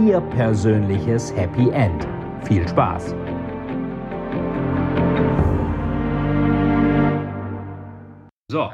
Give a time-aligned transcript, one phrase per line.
[0.00, 2.08] Ihr persönliches Happy End.
[2.42, 3.14] Viel Spaß!
[8.50, 8.72] So,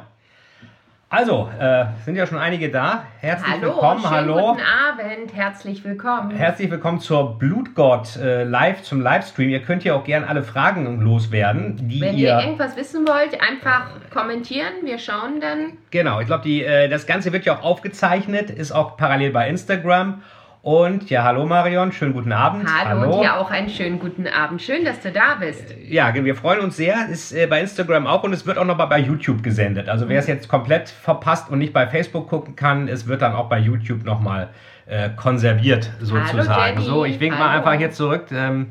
[1.11, 3.05] also, äh, sind ja schon einige da.
[3.19, 4.09] Herzlich Hallo, willkommen.
[4.09, 4.55] Hallo.
[4.55, 6.31] Guten Abend, herzlich willkommen.
[6.31, 9.51] Herzlich willkommen zur Blutgott äh, live zum Livestream.
[9.51, 13.39] Ihr könnt ja auch gerne alle Fragen loswerden, die Wenn ihr ihr irgendwas wissen wollt,
[13.43, 14.73] einfach kommentieren.
[14.85, 15.79] Wir schauen dann.
[15.91, 20.23] Genau, ich glaube, äh, das Ganze wird ja auch aufgezeichnet, ist auch parallel bei Instagram.
[20.63, 22.69] Und ja, hallo Marion, schönen guten Abend.
[22.69, 24.61] Hallo, und dir auch einen schönen guten Abend.
[24.61, 25.75] Schön, dass du da bist.
[25.89, 27.09] Ja, wir freuen uns sehr.
[27.09, 29.89] Ist äh, bei Instagram auch und es wird auch noch mal bei YouTube gesendet.
[29.89, 33.33] Also wer es jetzt komplett verpasst und nicht bei Facebook gucken kann, es wird dann
[33.33, 34.51] auch bei YouTube noch mal
[34.85, 36.83] äh, konserviert sozusagen.
[36.83, 37.59] So, ich wink mal Hallo.
[37.65, 38.27] einfach jetzt zurück.
[38.31, 38.67] Ähm,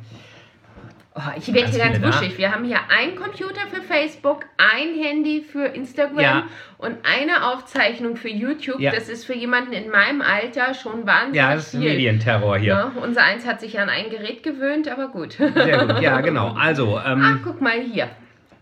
[1.22, 2.08] Oh, ich werde hier ganz da.
[2.08, 2.38] wuschig.
[2.38, 6.44] Wir haben hier einen Computer für Facebook, ein Handy für Instagram Ja.
[6.78, 8.80] und eine Aufzeichnung für YouTube.
[8.80, 8.92] Ja.
[8.92, 11.90] Das ist für jemanden in meinem Alter schon wahnsinnig ja, das ist viel.
[11.92, 12.70] Medienterror hier.
[12.74, 15.34] Ja, unser Eins hat sich an ein Gerät gewöhnt, aber gut.
[15.34, 16.56] Sehr gut, ja, genau.
[16.58, 18.08] Also, Ach, ähm, guck mal hier.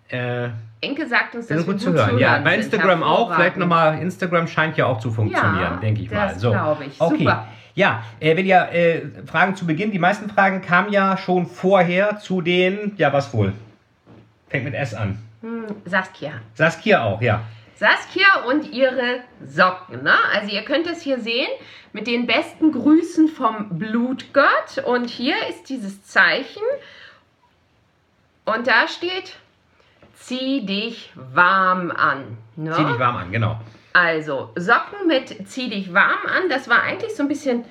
[0.10, 0.50] äh,
[0.82, 2.18] Enke sagt uns, das ist gut zu hören.
[2.18, 2.56] Ja, bei.
[2.56, 3.36] Instagram auch.
[3.36, 6.30] Vielleicht nochmal, Instagram scheint ja auch zu funktionieren, denke ich mal.
[6.30, 6.52] das So.
[6.52, 7.00] glaube ich.
[7.00, 7.18] Okay.
[7.20, 7.48] Super.
[7.78, 12.17] Ja, äh, wenn ihr äh, Fragen zu Beginn, die meisten Fragen kamen ja schon vorher
[12.17, 13.53] zu den, ja, was wohl?
[14.50, 15.20] Fängt mit S an.
[15.42, 16.42] Hm, Saskia.
[16.55, 17.44] Saskia auch, ja.
[17.75, 20.02] Saskia und ihre Socken.
[20.02, 20.16] Ne?
[20.33, 21.50] Also ihr könnt es hier sehen
[21.94, 24.80] mit den besten Grüßen vom Blutgott.
[24.83, 26.64] Und hier ist dieses Zeichen.
[28.45, 29.36] Und da steht,
[30.16, 32.39] zieh dich warm an.
[32.55, 32.71] Ne?
[32.71, 33.61] Zieh dich warm an, genau.
[33.93, 36.49] Also Socken mit zieh dich warm an.
[36.49, 37.64] Das war eigentlich so ein bisschen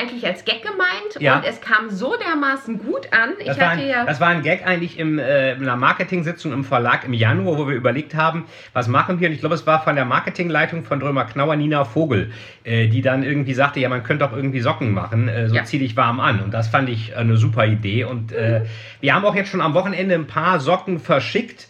[0.00, 1.18] eigentlich als Gag gemeint.
[1.18, 1.38] Ja.
[1.38, 3.30] Und es kam so dermaßen gut an.
[3.44, 4.04] Das, ich war hatte ein, ja...
[4.04, 7.66] das war ein Gag eigentlich im, äh, in einer Marketing-Sitzung im Verlag im Januar, wo
[7.66, 9.28] wir überlegt haben, was machen wir?
[9.28, 12.30] Und ich glaube, es war von der Marketingleitung von Drömer Knauer, Nina Vogel,
[12.62, 15.64] äh, die dann irgendwie sagte, ja, man könnte doch irgendwie Socken machen, äh, so Ja.
[15.64, 16.40] zieh dich warm an.
[16.40, 18.04] Und das fand ich eine super Idee.
[18.04, 18.66] Und äh,
[19.00, 21.66] wir haben auch jetzt schon am Wochenende ein paar Socken verschickt.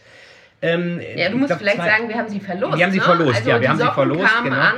[0.60, 2.76] Ähm, Ja, du musst glaub, vielleicht zwei- sagen, wir haben sie verlost.
[2.76, 3.04] Wir haben sie ne?
[3.04, 4.60] verlost, also ja, wir die haben sie Socken verlost, kamen genau.
[4.62, 4.74] an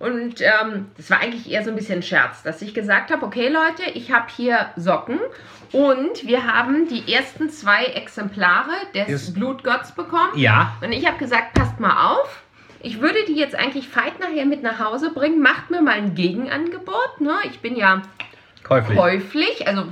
[0.00, 3.48] und ähm, das war eigentlich eher so ein bisschen Scherz, dass ich gesagt habe, okay
[3.48, 5.18] Leute, ich habe hier Socken
[5.72, 10.30] und wir haben die ersten zwei Exemplare des Ist- Blutgotts bekommen.
[10.36, 12.42] Ja, Und ich habe gesagt, passt mal auf.
[12.80, 15.42] Ich würde die jetzt eigentlich feit nachher mit nach Hause bringen.
[15.42, 17.20] Macht mir mal ein Gegenangebot.
[17.20, 17.32] Ne?
[17.50, 18.02] Ich bin ja
[18.68, 18.98] käuflich.
[18.98, 19.68] käuflich.
[19.68, 19.84] Also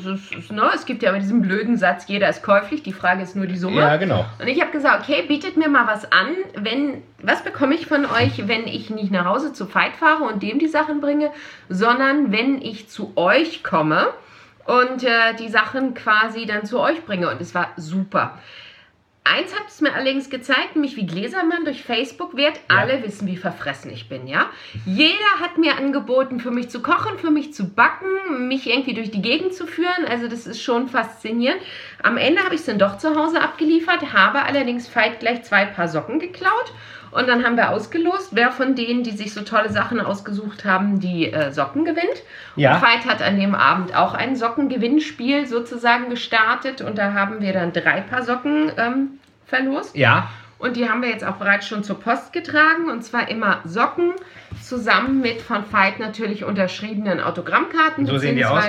[0.53, 2.83] ne, es gibt ja immer diesen blöden Satz, jeder ist käuflich.
[2.83, 3.81] Die Frage ist nur die Summe.
[3.81, 4.25] Ja, genau.
[4.41, 8.05] Und ich habe gesagt, okay, bietet mir mal was an, wenn, was bekomme ich von
[8.07, 11.31] euch, wenn ich nicht nach Hause zu Veit fahre und dem die Sachen bringe,
[11.69, 14.09] sondern wenn ich zu euch komme
[14.67, 17.31] und äh, die Sachen quasi dann zu euch bringe.
[17.31, 18.39] Und es war super.
[19.35, 22.55] Eins hat es mir allerdings gezeigt, nämlich wie Gläser man durch Facebook wird.
[22.71, 22.79] Ja.
[22.79, 24.51] Alle wissen, wie verfressen ich bin, ja.
[24.85, 29.11] Jeder hat mir angeboten, für mich zu kochen, für mich zu backen, mich irgendwie durch
[29.11, 30.05] die Gegend zu führen.
[30.09, 31.61] Also das ist schon faszinierend.
[32.03, 35.65] Am Ende habe ich es dann doch zu Hause abgeliefert, habe allerdings Veit gleich zwei
[35.67, 36.73] Paar Socken geklaut.
[37.17, 41.01] Und dann haben wir ausgelost, wer von denen, die sich so tolle Sachen ausgesucht haben,
[41.01, 42.23] die äh, Socken gewinnt.
[42.57, 42.75] Ja.
[42.75, 46.83] Und Veit hat an dem Abend auch ein Sockengewinnspiel sozusagen gestartet.
[46.83, 49.09] Und da haben wir dann drei Paar Socken ähm,
[49.47, 49.97] verlost.
[49.97, 50.29] Ja,
[50.59, 52.91] Und die haben wir jetzt auch bereits schon zur Post getragen.
[52.91, 54.13] Und zwar immer Socken
[54.63, 58.05] zusammen mit von Veit natürlich unterschriebenen Autogrammkarten.
[58.05, 58.63] so sehen die aus.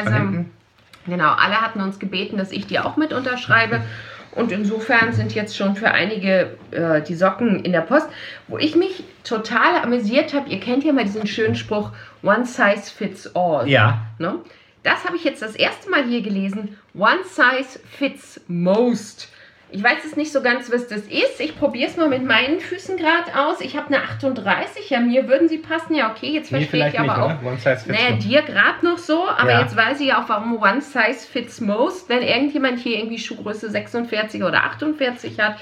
[1.05, 3.81] Genau, alle hatten uns gebeten, dass ich die auch mit unterschreibe.
[4.31, 8.07] Und insofern sind jetzt schon für einige äh, die Socken in der Post,
[8.47, 10.49] wo ich mich total amüsiert habe.
[10.49, 11.91] Ihr kennt ja mal diesen schönen Spruch,
[12.23, 13.67] One Size Fits All.
[13.67, 14.39] Ja, Ne?
[14.83, 16.77] Das habe ich jetzt das erste Mal hier gelesen.
[16.93, 19.29] One Size Fits Most.
[19.69, 21.39] Ich weiß jetzt nicht so ganz, was das ist.
[21.39, 23.59] Ich probiere es mal mit meinen Füßen gerade aus.
[23.59, 24.89] Ich habe eine 38.
[24.89, 25.93] Ja, mir würden sie passen.
[25.93, 27.41] Ja, okay, jetzt nee, verstehe ich vielleicht aber nicht, auch.
[27.41, 27.49] oder?
[27.49, 29.61] One size fits Naja, dir gerade noch so, aber Ja.
[29.61, 32.07] jetzt weiß ich ja auch, warum One Size Fits Most.
[32.07, 35.57] Wenn irgendjemand hier irgendwie Schuhgröße 46 oder 48 hat,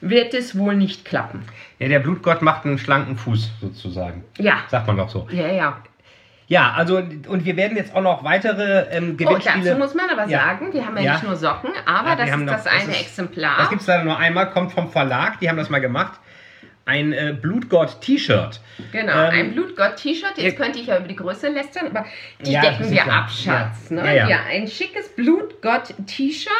[0.00, 1.42] wird es wohl nicht klappen.
[1.80, 4.24] Ja, der Blutgott macht einen schlanken Fuß sozusagen.
[4.38, 5.26] Ja, Sagt man doch so.
[5.32, 5.82] ja, ja.
[6.50, 9.64] Ja, also und wir werden jetzt auch noch weitere ähm, Oh, Gewinnspiele.
[9.66, 10.40] dazu muss man aber Ja.
[10.40, 11.12] sagen, wir haben ja, Ja.
[11.12, 13.56] nicht nur Socken, aber Ja, das ist noch- das das eine ist- Exemplar.
[13.58, 16.18] das gibt es leider nur einmal, kommt vom Verlag, die haben das mal gemacht.
[16.86, 18.60] ein äh, Blutgott-T-Shirt.
[18.90, 20.32] Genau, Ähm, ein Blutgott-T-Shirt.
[20.38, 22.04] Jetzt könnte ich ja über die Größe lästern, aber
[22.44, 23.90] die das decken wir ab, Schatz.
[23.90, 24.02] Ja.
[24.02, 24.16] Ne?
[24.28, 26.50] Ja, ein schickes Blutgott-T-Shirt.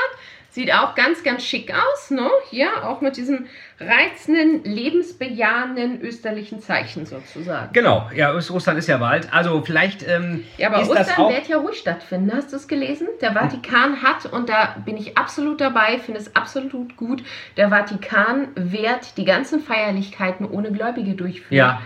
[0.50, 2.28] Sieht auch ganz, ganz schick aus, ne?
[2.50, 3.46] Hier, auch mit diesem
[3.80, 7.72] reizenden, lebensbejahenden österlichen Zeichen sozusagen.
[7.72, 9.32] Genau, ja, Russland ist ja bald.
[9.32, 12.30] Also vielleicht ähm, Ja, aber ist Ostern wird ja ruhig stattfinden.
[12.34, 13.08] Hast du es gelesen?
[13.22, 17.22] Der Vatikan hat, und da bin ich absolut dabei, finde es absolut gut,
[17.56, 21.56] der Vatikan wird die ganzen Feierlichkeiten ohne Gläubige durchführen.
[21.56, 21.82] Ja.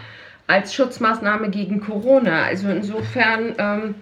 [0.49, 2.43] Als Schutzmaßnahme gegen Corona.
[2.43, 3.95] Also insofern, ähm,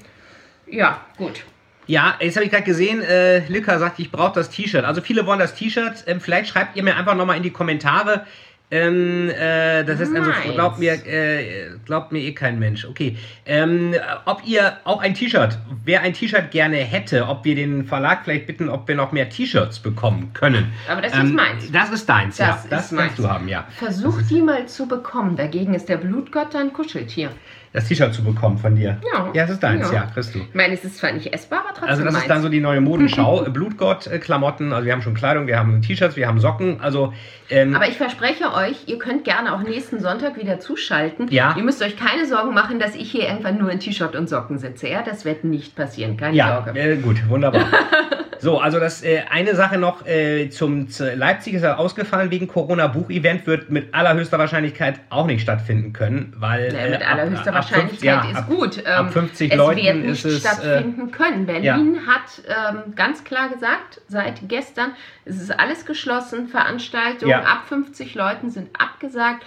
[0.66, 1.44] ja, gut.
[1.92, 4.82] Ja, jetzt habe ich gerade gesehen, äh, Lücka sagt, ich brauche das T-Shirt.
[4.82, 6.04] Also viele wollen das T-Shirt.
[6.06, 8.24] Ähm, vielleicht schreibt ihr mir einfach nochmal in die Kommentare.
[8.70, 12.86] Ähm, äh, das ist also, glaubt mir, äh, glaubt mir eh kein Mensch.
[12.86, 13.18] Okay.
[13.44, 13.94] Ähm,
[14.24, 18.46] ob ihr auch ein T-Shirt, wer ein T-Shirt gerne hätte, ob wir den Verlag vielleicht
[18.46, 20.72] bitten, ob wir noch mehr T-Shirts bekommen können.
[20.88, 21.70] Aber das ist Ähm, meins.
[21.70, 22.52] Das ist deins, ja.
[22.52, 23.08] Das Das ist meins.
[23.08, 23.66] kannst du haben, ja.
[23.78, 25.36] Versuch die mal zu bekommen.
[25.36, 27.28] Dagegen ist der Blutgott ein Kuscheltier.
[27.74, 28.98] Das T-Shirt zu bekommen von dir.
[29.14, 29.30] Ja.
[29.32, 29.94] Ja, das ist deins, Ja.
[30.00, 30.40] ja, kriegst du.
[30.40, 32.24] Ich meine, es ist zwar nicht essbar, aber trotzdem Also das meins.
[32.24, 33.44] ist dann so die neue Modenschau.
[33.50, 36.80] Blutgott-Klamotten, also wir haben schon Kleidung, wir haben T-Shirts, wir haben Socken.
[36.82, 37.14] Also
[37.48, 41.28] ähm, Aber ich verspreche euch, ihr könnt gerne auch nächsten Sonntag wieder zuschalten.
[41.30, 41.54] Ja.
[41.56, 44.58] Ihr müsst euch keine Sorgen machen, dass ich hier irgendwann nur in T-Shirt und Socken
[44.58, 44.88] sitze.
[44.88, 46.16] Ja, das wird nicht passieren.
[46.18, 46.78] Keine ja, Sorge.
[46.78, 47.64] äh, gut, wunderbar.
[48.42, 52.48] so, also das äh, eine Sache noch äh, zum zu Leipzig ist ja ausgefallen wegen
[52.48, 52.88] Corona.
[52.88, 57.48] Buchevent wird mit allerhöchster Wahrscheinlichkeit auch nicht stattfinden können, weil Ja, mit äh, ab- allerhöchster
[57.50, 58.78] ab Wahrscheinlichkeit ja, ist gut.
[58.78, 61.46] Ähm, ab 50 es Leuten wird nicht ist es, äh, stattfinden können.
[61.46, 62.42] Berlin hat
[62.84, 64.92] ähm, ganz klar gesagt, seit gestern,
[65.24, 66.48] es ist alles geschlossen.
[66.48, 67.42] Veranstaltungen Ja.
[67.42, 69.44] ab 50 Leuten sind abgesagt.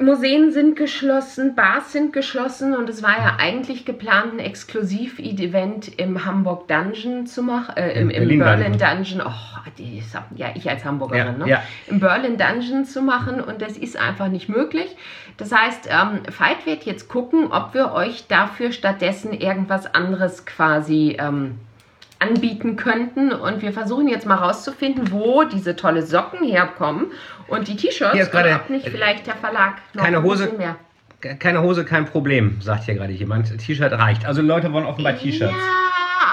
[0.00, 6.24] Museen sind geschlossen, Bars sind geschlossen und es war ja eigentlich geplant, ein Exklusiv-Event im
[6.24, 9.22] Hamburg Dungeon zu machen, äh, im, Im Berlin Dungeon.
[9.26, 10.02] Oh, die,
[10.36, 11.48] ja, ich als Hamburgerin, Ja, ne?
[11.48, 11.62] ja.
[11.86, 14.96] im Berlin Dungeon zu machen und das ist einfach nicht möglich.
[15.36, 21.16] Das heißt, ähm, Veit wird jetzt gucken, ob wir euch dafür stattdessen irgendwas anderes quasi
[21.20, 21.56] ähm,
[22.20, 27.06] anbieten könnten und wir versuchen jetzt mal rauszufinden, wo diese tolle Socken herkommen
[27.48, 30.52] und die T-Shirts ob nicht vielleicht der Verlag noch Keine ein Hose.
[30.56, 30.76] mehr.
[31.38, 33.58] Keine Hose, kein Problem, sagt hier gerade jemand.
[33.58, 34.24] T-Shirt reicht.
[34.24, 35.52] Also Leute wollen offenbar T-Shirts.
[35.52, 35.89] Ja,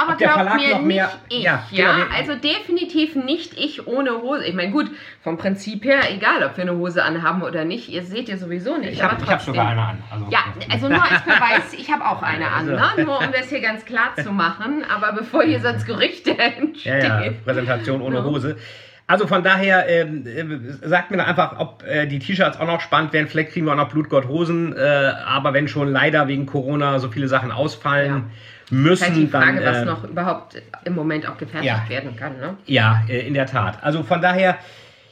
[0.07, 1.43] aber der glaubt Verlag mir noch mehr- nicht ich.
[1.43, 4.45] Ja, Ja, genau, also definitiv nicht ich ohne Hose.
[4.45, 4.89] Ich meine, gut,
[5.21, 8.77] vom Prinzip her, egal ob wir eine Hose anhaben oder nicht, ihr seht ihr sowieso
[8.77, 8.93] nicht.
[8.93, 10.03] Ich habe hab sogar eine an.
[10.11, 10.39] Also, Ja,
[10.71, 12.81] also nur als Beweis, ich habe auch eine an, ne?
[12.81, 13.03] Also.
[13.03, 14.83] nur um das hier ganz klar zu machen.
[14.89, 17.01] Aber bevor hier sonst Gerüchte Ja, entstehen.
[17.01, 18.23] ja, Präsentation ohne Ja.
[18.23, 18.57] Hose.
[19.09, 23.13] Also von daher, ähm, äh, sagt mir einfach, ob äh, die T-Shirts auch noch spannend
[23.13, 23.29] werden.
[23.29, 24.75] Vielleicht kriegen wir auch noch Blutgott-Hosen.
[24.75, 28.31] Äh, aber wenn schon leider wegen Corona so viele Sachen ausfallen
[28.69, 29.73] müssen, halt die Frage, dann...
[29.73, 31.89] was äh, noch überhaupt im Moment auch gefertigt ja.
[31.89, 32.39] werden kann.
[32.39, 32.57] Ne?
[32.65, 33.83] Ja, äh, in der Tat.
[33.83, 34.57] Also von daher,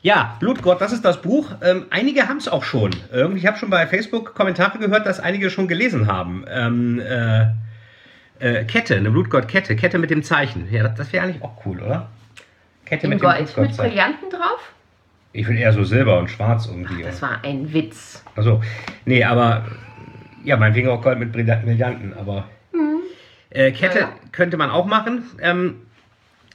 [0.02, 1.52] ja, Blutgott, das ist das Buch.
[1.64, 2.92] Ähm, einige haben es auch schon.
[3.12, 6.46] Irgendwie, ich habe schon bei Facebook Kommentare gehört, dass einige schon gelesen haben.
[6.50, 7.48] Ähm, äh,
[8.40, 10.68] äh, Kette, eine Blutgott-Kette, Kette mit dem Zeichen.
[10.72, 12.10] Ja, das, das wäre eigentlich auch cool, oder?
[12.86, 13.78] Kette In mit dem Gold mit.
[13.78, 14.72] Brillanten drauf?
[15.34, 17.04] Ich will eher so silber und schwarz irgendwie.
[17.04, 18.24] Das war ein Witz.
[18.36, 18.62] Also,
[19.06, 19.66] nee, aber
[20.44, 22.46] ja, meinetwegen auch Gold mit Brillant- Brillanten, aber
[23.56, 24.10] äh, Kette Ja.
[24.32, 25.24] könnte man auch machen.
[25.42, 25.82] Ähm,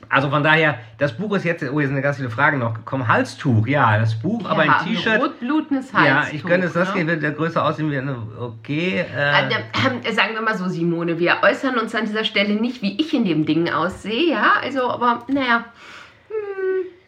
[0.08, 3.06] also von daher, das Buch ist jetzt, oh, hier sind ganz viele Fragen noch gekommen.
[3.06, 5.20] Halstuch, ja, das Buch, aber Ja, ein T-Shirt.
[5.20, 6.08] Rotblutendes Halstuch.
[6.08, 6.94] Ja, ich gönne es, das ne?
[6.94, 9.05] hier wird der größer aussehen wie eine, okay.
[9.14, 9.56] Äh, Also,
[10.06, 13.12] ähm, sagen wir mal so, Simone, wir äußern uns an dieser Stelle nicht, wie ich
[13.14, 15.66] in dem Ding aussehe, ja, also, aber naja,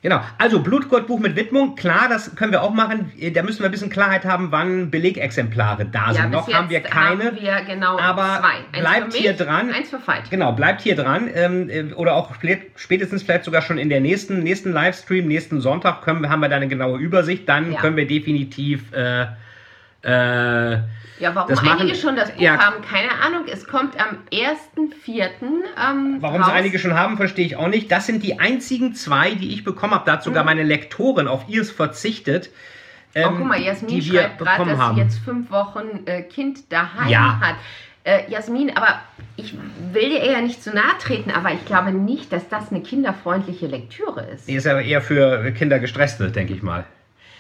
[0.03, 3.13] Genau, also Blutgottbuch mit Widmung, klar, das können wir auch machen.
[3.35, 6.25] Da müssen wir ein bisschen Klarheit haben, wann Belegexemplare da ja, sind.
[6.25, 7.25] bis Noch haben wir keine.
[7.27, 8.49] haben wir genau aber zwei.
[8.49, 9.71] Eins bleibt für mich, hier dran.
[9.73, 10.29] Eins für Veit.
[10.29, 11.31] Genau, bleibt hier dran.
[11.33, 15.61] Ähm, äh, oder auch spät- spätestens vielleicht sogar schon in der nächsten, nächsten Livestream, nächsten
[15.61, 17.49] Sonntag können, haben wir da eine genaue Übersicht.
[17.49, 17.81] Dann Ja.
[17.81, 18.93] können wir definitiv.
[18.93, 19.27] Äh,
[20.03, 20.79] äh,
[21.23, 22.59] Ja, warum Das machen- einige schon das Buch ja.
[22.59, 23.45] haben, keine Ahnung.
[23.47, 25.63] Es kommt am 1.4.
[25.81, 26.49] Ähm, warum raus.
[26.51, 27.93] es einige schon haben, verstehe ich auch nicht.
[27.93, 30.05] Das sind die einzigen zwei, die ich bekommen habe.
[30.05, 32.51] Da hat sogar meine Lektorin auf ihrs verzichtet.
[33.15, 34.97] Oh, ähm, guck mal, Jasmin die schreibt gerade, dass haben.
[34.97, 37.39] sie jetzt fünf Wochen äh, Kind daheim Ja.
[37.41, 37.55] hat.
[38.05, 39.01] Äh, Jasmin, aber
[39.37, 39.55] ich
[39.93, 43.69] will dir eher nicht zu nahe treten, aber ich glaube nicht, dass das eine kinderfreundliche
[43.69, 44.49] Lektüre ist.
[44.49, 46.85] Die ist aber eher für Kinder gestresste, denke ich mal.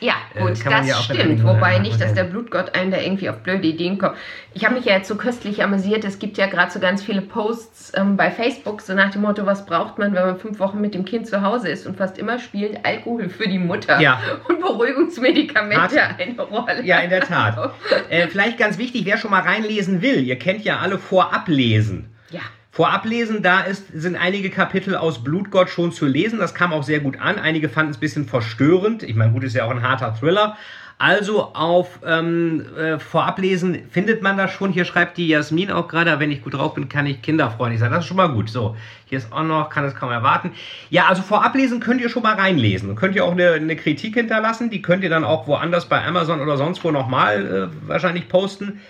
[0.02, 1.44] Ja, Äh, gut, das ja stimmt.
[1.44, 4.16] Wobei nicht, dass der Blutgott einen da irgendwie auf blöde Ideen kommt.
[4.52, 6.04] Ich habe mich ja jetzt so köstlich amüsiert.
[6.04, 9.46] Es gibt ja gerade so ganz viele Posts ähm, bei Facebook, so nach dem Motto,
[9.46, 12.18] was braucht man, wenn man fünf Wochen mit dem Kind zu Hause ist und fast
[12.18, 14.20] immer spielt Alkohol für die Mutter Ja.
[14.48, 16.82] und Beruhigungsmedikamente Hat- eine Rolle.
[16.84, 17.72] Ja, in der Tat.
[18.10, 22.10] Äh, vielleicht ganz wichtig, wer schon mal reinlesen will, ihr kennt ja alle Vorablesen.
[22.30, 22.40] Ja.
[22.74, 26.38] Vorab lesen, da ist, sind einige Kapitel aus Blutgott schon zu lesen.
[26.38, 27.38] Das kam auch sehr gut an.
[27.38, 29.02] Einige fanden es ein bisschen verstörend.
[29.02, 30.56] Ich meine, gut, ist ja auch ein harter Thriller.
[30.96, 34.72] Also auf ähm, äh, Vorablesen findet man das schon.
[34.72, 37.90] Hier schreibt die Jasmin auch gerade, wenn ich gut drauf bin, kann ich kinderfreundlich sein.
[37.90, 38.48] Das ist schon mal gut.
[38.48, 38.74] So,
[39.04, 40.52] hier ist auch noch, kann es kaum erwarten.
[40.88, 42.94] Ja, also Vorablesen könnt ihr schon mal reinlesen.
[42.96, 44.70] Könnt ihr auch eine, eine, Kritik hinterlassen.
[44.70, 48.80] Die könnt ihr dann auch woanders bei Amazon oder sonst wo nochmal äh, wahrscheinlich posten.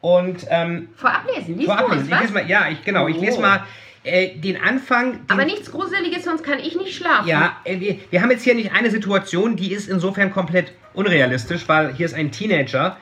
[0.00, 2.12] Und ähm, Vorablesen, lies Vorablesen.
[2.12, 3.08] Ich lese mal, ja, ich, genau, oh.
[3.08, 3.64] ich lese mal
[4.04, 5.12] äh, den Anfang.
[5.12, 7.28] Den, Aber nichts Gruseliges, sonst kann ich nicht schlafen.
[7.28, 11.68] Ja, äh, wir, wir, haben jetzt hier nicht eine Situation, die ist insofern komplett unrealistisch,
[11.68, 12.96] weil hier ist ein Teenager,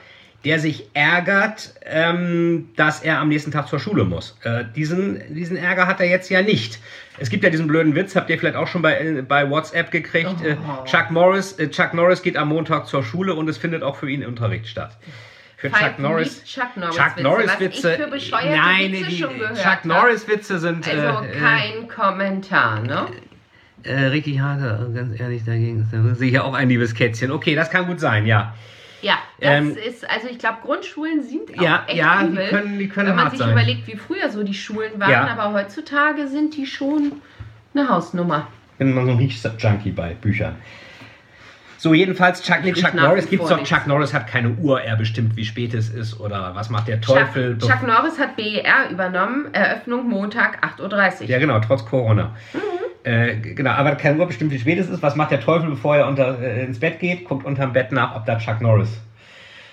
[0.45, 4.39] der sich ärgert, ähm, dass er am nächsten Tag zur Schule muss.
[4.43, 6.79] Äh, diesen, diesen Ärger hat er jetzt ja nicht.
[7.19, 9.91] Es gibt ja diesen blöden Witz, habt ihr vielleicht auch schon bei, äh, bei WhatsApp
[9.91, 10.37] gekriegt.
[10.43, 10.47] Oh.
[10.47, 14.09] Äh, Chuck, Morris, Chuck Norris geht am Montag zur Schule und es findet auch für
[14.09, 14.97] ihn Unterricht statt
[15.57, 16.45] für Chuck Norris.
[16.45, 18.09] Chuck Norris, Chuck Norris Witze.
[18.15, 20.87] Ich für nein, Witze die, schon gehört Chuck Norris Witze sind.
[20.87, 23.07] Also äh, kein äh, Kommentar, ne?
[23.83, 24.61] Äh, richtig hart,
[24.95, 27.31] ganz ehrlich, dagegen ist sicher auch ein liebes Kätzchen.
[27.31, 28.55] Okay, das kann gut sein, ja.
[29.03, 32.51] Ja, das ähm, ist, also ich glaube, Grundschulen sind auch ja, echt ja, übel, die
[32.51, 33.53] können, die können wenn man sich sein.
[33.53, 35.27] überlegt, wie früher so die Schulen waren, ja.
[35.27, 37.13] aber heutzutage sind die schon
[37.75, 38.49] eine Hausnummer.
[38.73, 40.57] Ich bin immer so ein Riech-Junkie bei Büchern.
[41.79, 43.63] So, jedenfalls Chuck, nee, Chuck Norris gibt es doch.
[43.63, 47.01] Chuck Norris hat keine Uhr, er bestimmt, wie spät es ist oder was macht der
[47.01, 47.59] Teufel.
[47.59, 51.27] Chuck, Chuck Norris hat BER übernommen, Eröffnung Montag 8.30 Uhr.
[51.29, 52.35] Ja, genau, trotz Corona.
[52.53, 52.61] Mhm.
[53.05, 55.03] Äh, genau, aber keine Uhr bestimmt, wie spät es ist.
[55.03, 57.25] Was macht der Teufel, bevor er unter, äh, ins Bett geht?
[57.25, 58.91] Guckt unterm Bett nach, ob da Chuck Norris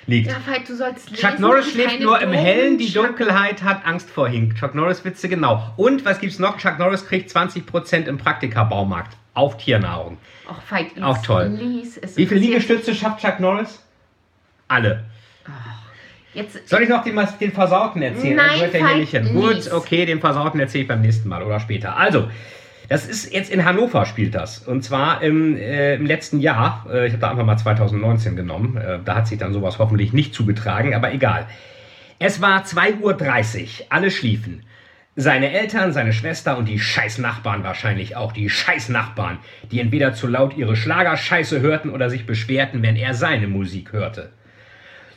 [0.07, 0.27] liegt.
[0.29, 4.09] Ja, Veit, du sollst lesen, Chuck Norris schläft nur im Hellen, die Dunkelheit hat Angst
[4.09, 4.55] vor ihm.
[4.55, 5.73] Chuck Norris Witze, genau.
[5.77, 6.57] Und was gibt's noch?
[6.57, 10.17] Chuck Norris kriegt 20% im Praktika-Baumarkt auf Tiernahrung.
[10.47, 11.47] Auch Veit, Auch toll.
[11.57, 13.81] Lies, Wie viele Liegestütze schafft Chuck Norris?
[14.67, 15.05] Alle.
[16.33, 18.37] Jetzt, Soll ich noch den, den Versauten erzählen?
[18.37, 19.33] Nein, das hier nicht hin.
[19.33, 21.95] Gut, okay, den Versauten erzähle ich beim nächsten Mal oder später.
[21.95, 22.27] Also,
[22.89, 24.59] das ist jetzt in Hannover spielt das.
[24.59, 26.85] Und zwar im, äh, im letzten Jahr.
[26.91, 28.77] Äh, ich habe da einfach mal 2019 genommen.
[28.77, 31.47] Äh, da hat sich dann sowas hoffentlich nicht zugetragen, aber egal.
[32.19, 33.85] Es war 2.30 Uhr.
[33.89, 34.63] Alle schliefen.
[35.15, 39.37] Seine Eltern, seine Schwester und die scheiß Nachbarn wahrscheinlich auch, die scheiß Nachbarn,
[39.71, 44.31] die entweder zu laut ihre Schlagerscheiße hörten oder sich beschwerten, wenn er seine Musik hörte.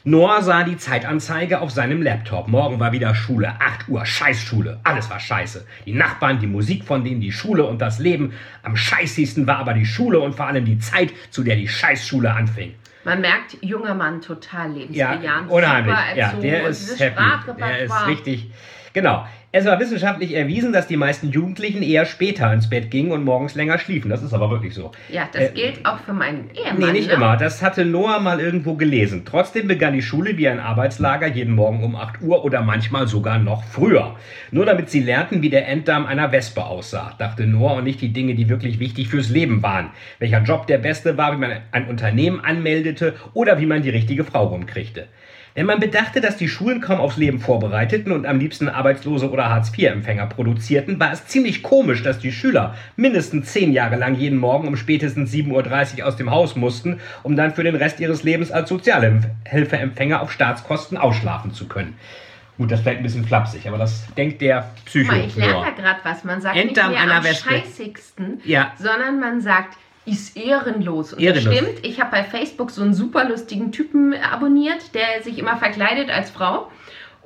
[0.08, 2.46] Noah sah die Zeitanzeige auf seinem Laptop.
[2.46, 5.66] Morgen war wieder Schule, 8 Uhr, Scheißschule, alles war scheiße.
[5.84, 8.32] Die Nachbarn, die Musik von denen, die Schule und das Leben.
[8.62, 12.32] Am scheißigsten war aber die Schule und vor allem die Zeit, zu der die Scheißschule
[12.32, 12.76] anfing.
[13.02, 15.24] Man merkt, junger Mann, total lebensbejahend.
[15.24, 15.96] Ja, unheimlich.
[16.14, 17.22] Ja, der ist happy.
[17.58, 18.52] Der ist richtig.
[18.96, 19.26] Genau.
[19.52, 23.54] Es war wissenschaftlich erwiesen, dass die meisten Jugendlichen eher später ins Bett gingen und morgens
[23.54, 24.08] länger schliefen.
[24.08, 24.90] Das ist aber wirklich so.
[25.10, 26.78] Ja, das äh, gilt auch für meinen Ehemann.
[26.78, 27.12] Nee, nicht ne?
[27.12, 27.36] immer.
[27.36, 29.24] Das hatte Noah mal irgendwo gelesen.
[29.26, 33.38] Trotzdem begann die Schule wie ein Arbeitslager jeden Morgen um 8 Uhr oder manchmal sogar
[33.38, 34.16] noch früher.
[34.50, 38.14] Nur damit sie lernten, wie der Enddarm einer Wespe aussah, dachte Noah und nicht die
[38.14, 39.90] Dinge, die wirklich wichtig fürs Leben waren.
[40.20, 44.24] Welcher Job der beste war, wie man ein Unternehmen anmeldete oder wie man die richtige
[44.24, 45.08] Frau rumkriegte.
[45.56, 49.48] Wenn man bedachte, dass die Schulen kaum aufs Leben vorbereiteten und am liebsten Arbeitslose oder
[49.48, 54.68] Hartz-IV-Empfänger produzierten, war es ziemlich komisch, dass die Schüler mindestens zehn Jahre lang jeden Morgen
[54.68, 58.52] um spätestens 7.30 Uhr aus dem Haus mussten, um dann für den Rest ihres Lebens
[58.52, 61.96] als Sozialhilfeempfänger auf Staatskosten ausschlafen zu können.
[62.58, 65.14] Gut, das vielleicht ein bisschen flapsig, aber das denkt der Psycho.
[65.14, 66.22] Ich lerne da gerade was.
[66.22, 67.48] Man sagt Enddarm nicht mehr am Wespe.
[67.48, 68.72] scheißigsten, ja.
[68.78, 71.12] sondern man sagt ist ehrenlos.
[71.12, 71.44] Und ehrenlos.
[71.44, 71.86] das stimmt.
[71.86, 76.30] Ich habe bei Facebook so einen super lustigen Typen abonniert, der sich immer verkleidet als
[76.30, 76.70] Frau.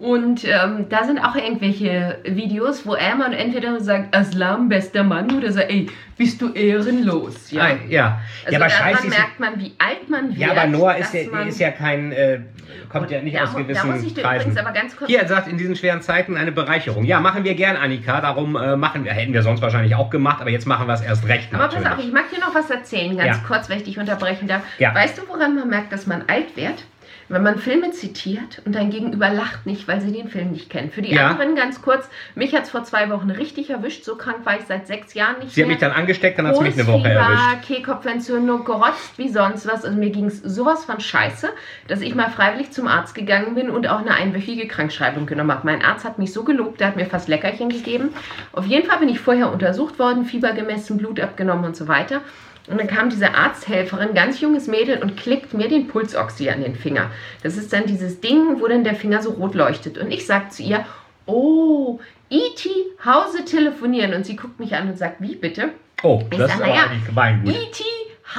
[0.00, 5.30] Und ähm, da sind auch irgendwelche Videos, wo er mal entweder sagt, Aslam, bester Mann,
[5.36, 7.50] oder sagt, ey, bist du ehrenlos.
[7.50, 8.20] Ja, ah, ja.
[8.46, 9.08] Also ja aber scheiße.
[9.08, 10.38] merkt man, wie alt man wird.
[10.38, 12.40] Ja, aber Noah ist ja, ist ja kein, äh,
[12.88, 14.56] kommt ja nicht da, aus gewissen da muss ich Kreisen.
[14.56, 17.04] aber ganz kurz Hier, er sagt, in diesen schweren Zeiten eine Bereicherung.
[17.04, 18.22] Ja, machen wir gern, Annika.
[18.22, 21.02] Darum äh, machen wir, hätten wir sonst wahrscheinlich auch gemacht, aber jetzt machen wir es
[21.02, 21.52] erst recht.
[21.52, 21.84] Aber natürlich.
[21.84, 23.42] pass auf, ich mag dir noch was erzählen, ganz ja.
[23.46, 24.62] kurz, wenn ich dich unterbrechen darf.
[24.78, 24.94] Ja.
[24.94, 26.84] Weißt du, woran man merkt, dass man alt wird?
[27.30, 30.90] Wenn man Filme zitiert und dein Gegenüber lacht nicht, weil sie den Film nicht kennen.
[30.90, 31.28] Für die ja.
[31.28, 34.66] anderen ganz kurz, mich hat es vor zwei Wochen richtig erwischt, so krank war ich
[34.66, 35.66] seit sechs Jahren nicht sie mehr.
[35.68, 37.66] Sie hat mich dann angesteckt, dann hat es mich eine Woche Fieber, erwischt.
[37.68, 39.84] Kehlkopfentzündung, gerotzt wie sonst was.
[39.84, 41.50] Also mir ging es sowas von scheiße,
[41.86, 45.64] dass ich mal freiwillig zum Arzt gegangen bin und auch eine einwöchige Krankschreibung genommen habe.
[45.64, 48.08] Mein Arzt hat mich so gelobt, der hat mir fast Leckerchen gegeben.
[48.52, 52.22] Auf jeden Fall bin ich vorher untersucht worden, Fieber gemessen, Blut abgenommen und so weiter.
[52.70, 56.76] Und dann kam diese Arzthelferin, ganz junges Mädel, und klickt mir den Pulsoxy an den
[56.76, 57.10] Finger.
[57.42, 59.98] Das ist dann dieses Ding, wo dann der Finger so rot leuchtet.
[59.98, 60.84] Und ich sage zu ihr,
[61.26, 61.98] oh,
[62.30, 62.68] E.T.
[63.04, 64.14] Hause telefonieren.
[64.14, 65.70] Und sie guckt mich an und sagt, wie bitte?
[66.02, 67.54] Oh, ich das sag, ist aber eigentlich gemein gut.
[67.54, 67.84] E.T.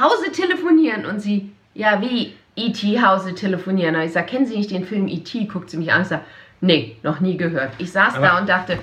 [0.00, 1.04] Hause telefonieren.
[1.04, 3.00] Und sie, ja, wie E.T.
[3.02, 3.96] Hause telefonieren?
[3.96, 5.44] Und ich sage, kennen Sie nicht den Film E.T.?
[5.44, 6.24] Guckt sie mich an und sagt,
[6.62, 7.72] nee, noch nie gehört.
[7.78, 8.78] Ich saß aber da und dachte,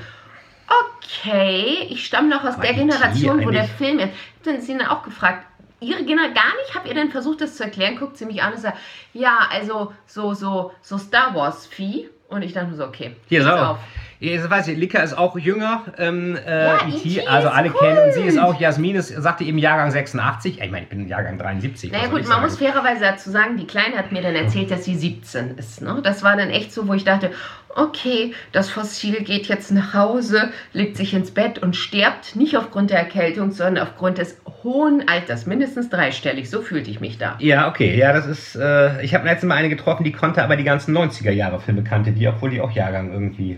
[0.67, 2.79] okay ich stamme noch aus der E.T.
[2.79, 4.09] Generation, wo der eigentlich- Film ist.
[4.43, 5.45] Dann sie dann auch gefragt,
[5.81, 6.75] Ihre Generation gar nicht?
[6.75, 7.97] Habt ihr denn versucht, das zu erklären?
[7.97, 8.77] Guckt sie mich an und sagt,
[9.13, 12.09] ja, also so, so, so Star Wars Vieh.
[12.27, 13.15] Und ich dachte nur so, okay.
[13.27, 13.65] Hier, pass so.
[13.65, 13.77] auf.
[14.21, 17.27] Jetzt weiß ich, Lika ist auch jünger, ähm, äh, Ja, E.T., E.T.
[17.27, 17.79] also alle cool.
[17.79, 21.07] kennen und sie ist auch, Jasmin ist, sagte eben Jahrgang 86, ich meine, ich bin
[21.07, 21.93] Jahrgang 73.
[21.93, 22.41] Naja gut, ich man sagen?
[22.43, 25.81] muss fairerweise dazu sagen, die Kleine hat mir dann erzählt, dass sie 17 ist.
[25.81, 26.01] Ne?
[26.03, 27.31] Das war dann echt so, wo ich dachte,
[27.75, 32.89] okay, das Fossil geht jetzt nach Hause, legt sich ins Bett und stirbt nicht aufgrund
[32.89, 36.49] der Erkältung, sondern aufgrund des hohen Alters, mindestens dreistellig.
[36.49, 37.37] So fühlte ich mich da.
[37.39, 40.57] Ja, okay, ja, das ist, äh, ich habe letztes Mal eine getroffen, die konnte aber
[40.57, 43.57] die ganzen 90er-Jahre-Filme kannte, die, obwohl die auch Jahrgang irgendwie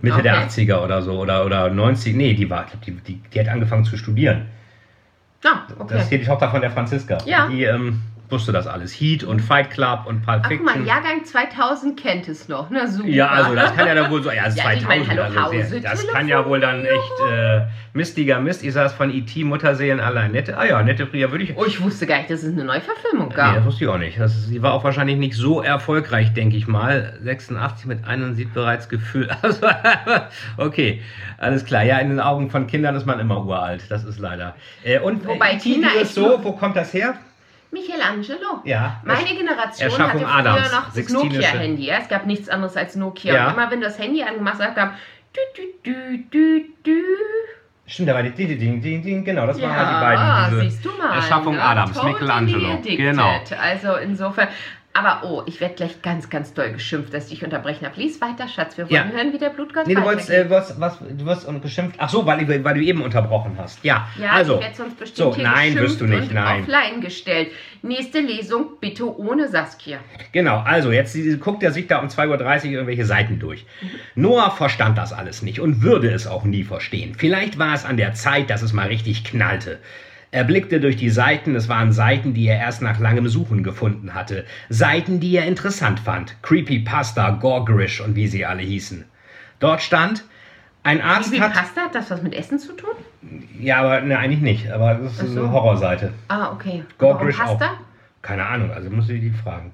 [0.00, 0.62] Mitte der okay.
[0.62, 3.48] 80er oder so, oder, oder 90, nee, die war, ich glaub, die, die, die hat
[3.48, 4.46] angefangen zu studieren.
[5.44, 6.04] Ah, Das ist okay.
[6.08, 7.18] hier die Tochter von der Franziska.
[7.26, 7.48] Ja.
[7.48, 8.00] Die ähm,
[8.30, 8.92] wusste das alles.
[8.92, 10.64] Heat und Fight Club und Pulp Ach, guck Fiction.
[10.80, 12.68] mal, Jahrgang 2000 kennt es noch.
[12.70, 13.08] Na super.
[13.08, 15.80] Ja, also das kann ja dann wohl so, ja, Ja, 2000, ich meine, also sehr,
[15.80, 17.60] das kann ja wohl dann echt äh,
[17.92, 18.64] mistiger Mist.
[18.64, 19.44] Ich saß von E.T.
[19.44, 20.32] Mutterseelen allein.
[20.32, 21.56] Nette, ah ja, nette Priya würde ich...
[21.56, 23.54] Oh, ich wusste gar nicht, dass es eine Neuverfilmung Nee, gab.
[23.56, 24.18] das wusste ich auch nicht.
[24.18, 27.18] Das, sie war auch wahrscheinlich nicht so erfolgreich, denke ich mal.
[27.22, 29.28] 86 mit einem sieht bereits Gefühl.
[29.42, 29.66] Also,
[30.56, 31.02] okay,
[31.38, 31.82] alles klar.
[31.84, 33.84] Ja, in den Augen von Kindern ist man immer uralt.
[33.90, 34.54] Das ist leider.
[34.82, 37.14] Äh, und Wobei äh, Tina ist so, wo kommt das her?
[37.74, 38.62] Michelangelo.
[38.64, 39.00] Ja.
[39.04, 41.84] Meine Generation Erschaffung hatte früher Adams, noch das Nokia-Handy.
[41.84, 41.98] Ja?
[41.98, 43.34] Es gab nichts anderes als Nokia.
[43.34, 43.46] Ja.
[43.48, 47.02] Und immer wenn du das Handy angemacht hast, dü, dü, dü, dü, dü.
[47.86, 50.50] Stimmt, da war die Ding, Ding, Ding, Ding, genau, das waren Ja, halt die beiden.
[50.50, 51.16] Diese siehst du mal.
[51.16, 51.62] Erschaffung ne?
[51.62, 52.80] Adams, Michelangelo.
[52.82, 53.40] Genau.
[53.60, 54.48] Also insofern.
[54.96, 58.00] Aber oh, ich werde gleich ganz, ganz doll geschimpft, dass ich unterbrechen habe.
[58.00, 58.78] Lies weiter, Schatz.
[58.78, 59.12] Wir wollen Ja.
[59.12, 61.96] hören, wie der Blutgott Nee, du wolltest, äh, was, was, du wirst und geschimpft.
[61.98, 63.84] Ach so, weil, weil du eben unterbrochen hast.
[63.84, 64.60] Ja, Ja, also.
[64.60, 66.62] ich sonst bestimmt so, nein, wirst du nicht, nein.
[66.62, 67.48] offline gestellt.
[67.82, 69.98] Nächste Lesung bitte ohne Saskia.
[70.30, 73.66] Genau, also jetzt guckt er sich da um 2.30 Uhr irgendwelche Seiten durch.
[74.14, 77.16] Noah verstand das alles nicht und würde es auch nie verstehen.
[77.18, 79.80] Vielleicht war es an der Zeit, dass es mal richtig knallte.
[80.34, 84.14] Er blickte durch die Seiten, es waren Seiten, die er erst nach langem Suchen gefunden
[84.14, 84.44] hatte.
[84.68, 86.34] Seiten, die er interessant fand.
[86.42, 89.04] Creepypasta, Gorgrish und wie sie alle hießen.
[89.60, 90.24] Dort stand,
[90.82, 91.52] ein Arzt Wie hat...
[91.52, 92.96] Pasta, hat das was mit Essen zu tun?
[93.60, 94.72] Ja, aber ne, eigentlich nicht.
[94.72, 95.40] Aber das ist Ach so.
[95.40, 96.12] eine Horrorseite.
[96.26, 96.82] Ah, okay.
[96.98, 97.44] Pasta?
[97.44, 97.76] auch.
[98.20, 99.72] Keine Ahnung, also muss ich die fragen.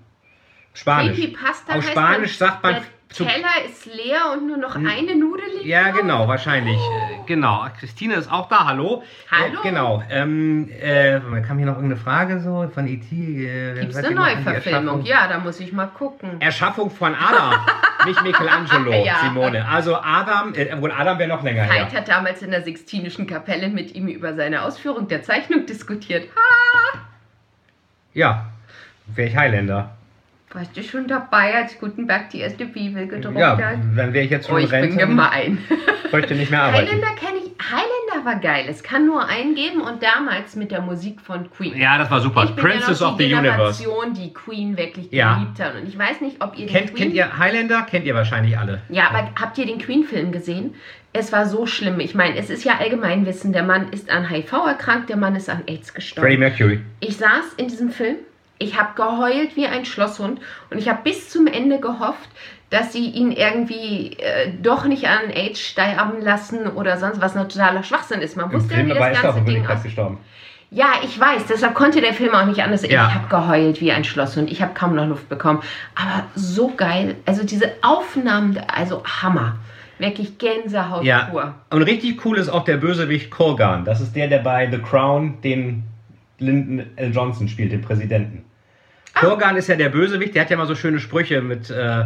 [0.74, 1.16] Spanisch.
[1.16, 2.76] Creepypasta Auf heißt Spanisch sagt man
[3.12, 6.76] Teller ist leer und nur noch eine Nudel liegt Ja, genau, wahrscheinlich.
[6.78, 7.66] Äh, Genau.
[7.78, 8.66] Christine ist auch da.
[8.66, 9.02] Hallo.
[9.30, 9.60] Hallo.
[9.60, 10.02] Äh, genau.
[10.10, 13.14] Ähm, äh, kam hier noch irgendeine Frage so von E.T.?
[13.14, 15.02] Äh, Gibt es eine Neuverfilmung?
[15.04, 16.40] Ja, da muss ich mal gucken.
[16.40, 17.54] Erschaffung von Adam,
[18.06, 19.16] nicht Michelangelo, Ja.
[19.22, 19.66] Simone.
[19.68, 21.84] Also Adam, äh, wohl Adam wäre noch länger her.
[21.84, 26.28] Veit hat damals in der Sixtinischen Kapelle mit ihm über seine Ausführung der Zeichnung diskutiert.
[26.34, 26.98] Ha,
[28.14, 28.46] Ja,
[29.06, 29.90] wäre ich Highlander.
[30.52, 33.78] Warst du schon dabei, als Gutenberg die erste Bibel gedruckt Ja, hat?
[33.96, 34.96] dann wäre ich jetzt Oh, schon ich bin Rente.
[34.96, 35.58] gemein.
[36.10, 36.86] Bräuchte nicht mehr arbeiten.
[36.88, 37.50] Highlander kenne ich.
[37.70, 38.64] Highlander war geil.
[38.68, 41.76] Es kann nur einen geben und damals mit der Musik von Queen.
[41.78, 42.44] Ja, das war super.
[42.44, 43.82] Ich bin Princess ja noch of die the Universe.
[43.84, 45.34] Generation, die Queen wirklich Ja.
[45.34, 45.74] geliebt hat.
[45.80, 47.82] Und ich weiß nicht, ob ihr den Kennt, Queen kennt ihr Highlander?
[47.82, 48.80] Kennt ihr wahrscheinlich alle.
[48.88, 50.74] Ja, aber habt ihr den Queen-Film gesehen?
[51.12, 52.00] Es war so schlimm.
[52.00, 53.52] Ich meine, es ist ja Allgemeinwissen.
[53.52, 56.26] Der Mann ist an HIV erkrankt, der Mann ist an AIDS gestorben.
[56.26, 56.80] Freddie Mercury.
[57.00, 58.16] Ich saß in diesem Film,
[58.60, 60.38] ich habe geheult wie ein Schlosshund
[60.70, 62.28] und ich habe bis zum Ende gehofft,
[62.68, 67.48] dass sie ihn irgendwie äh, doch nicht an AIDS sterben lassen oder sonst was ein
[67.48, 68.36] totaler Schwachsinn ist.
[68.36, 69.82] Man Im wusste ja, Film wie dabei das ganze Ding aus.
[69.82, 70.18] gestorben.
[70.70, 72.82] Ja, ich weiß, deshalb konnte der Film auch nicht anders.
[72.88, 73.08] Ja.
[73.08, 74.52] Ich habe geheult wie ein Schlosshund.
[74.52, 75.60] Ich habe kaum noch Luft bekommen.
[75.96, 77.16] Aber so geil.
[77.26, 79.56] Also diese Aufnahmen, also Hammer.
[79.98, 81.24] Wirklich Gänsehaut Ja.
[81.24, 81.54] pur.
[81.70, 83.84] Und richtig cool ist auch der Bösewicht Kurgan.
[83.84, 85.82] Das ist der, der bei The Crown den
[86.38, 87.12] Lyndon L.
[87.12, 88.44] Johnson spielt, den Präsidenten.
[89.14, 89.20] Ah.
[89.20, 92.04] Kurgan ist ja der Bösewicht, der hat ja mal so schöne Sprüche mit, äh,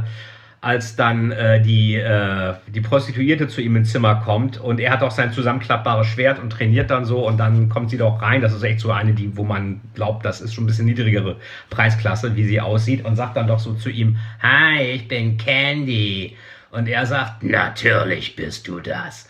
[0.64, 5.02] als dann äh, die, äh, die Prostituierte zu ihm ins Zimmer kommt und er hat
[5.02, 8.40] auch sein zusammenklappbares Schwert und trainiert dann so und dann kommt sie doch rein.
[8.40, 11.36] Das ist echt so eine, die, wo man glaubt, das ist schon ein bisschen niedrigere
[11.68, 16.36] Preisklasse, wie sie aussieht und sagt dann doch so zu ihm, Hi, ich bin Candy.
[16.70, 19.28] Und er sagt, natürlich bist du das.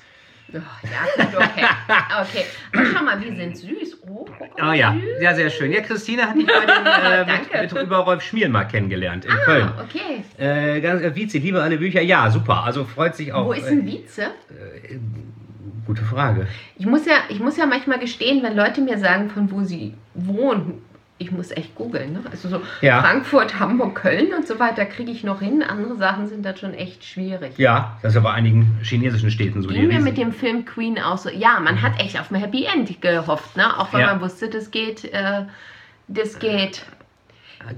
[0.55, 1.65] Oh, ja, gut, okay.
[2.23, 2.45] Okay.
[2.73, 3.99] Aber schau mal, wir sind süß.
[4.09, 5.19] Oh, guck mal, Oh ja, süß.
[5.19, 5.73] sehr, sehr schön.
[5.73, 6.87] Ja, Christine hat dich bei den,
[7.29, 9.69] äh, mit, mit über Rolf Schmiel mal kennengelernt in Köln.
[9.77, 10.25] Ah, okay.
[10.39, 12.65] Äh, ganz äh, Vize, liebe alle Bücher, ja, super.
[12.65, 13.47] Also freut sich auch.
[13.47, 14.31] Wo ist ein äh, Vize?
[15.87, 16.47] Gute Frage.
[16.79, 19.95] Ich muss, ja, ich muss ja manchmal gestehen, wenn Leute mir sagen, von wo sie
[20.15, 20.83] wohnen,
[21.19, 22.15] ich muss echt googeln.
[22.15, 22.21] Ne?
[22.31, 23.01] Also so Ja.
[23.01, 25.63] Frankfurt, Hamburg, Köln und so weiter kriege ich noch hin.
[25.63, 27.57] Andere Sachen sind dann schon echt schwierig.
[27.57, 29.69] Ja, das ist ja bei einigen chinesischen Städten so.
[29.69, 31.31] Ging mir mit dem Film Queen auch so.
[31.31, 33.79] Ja, man hat echt auf ein Happy End gehofft, ne?
[33.79, 34.07] Auch wenn Ja.
[34.09, 35.43] man wusste, das geht, äh,
[36.09, 36.85] das geht.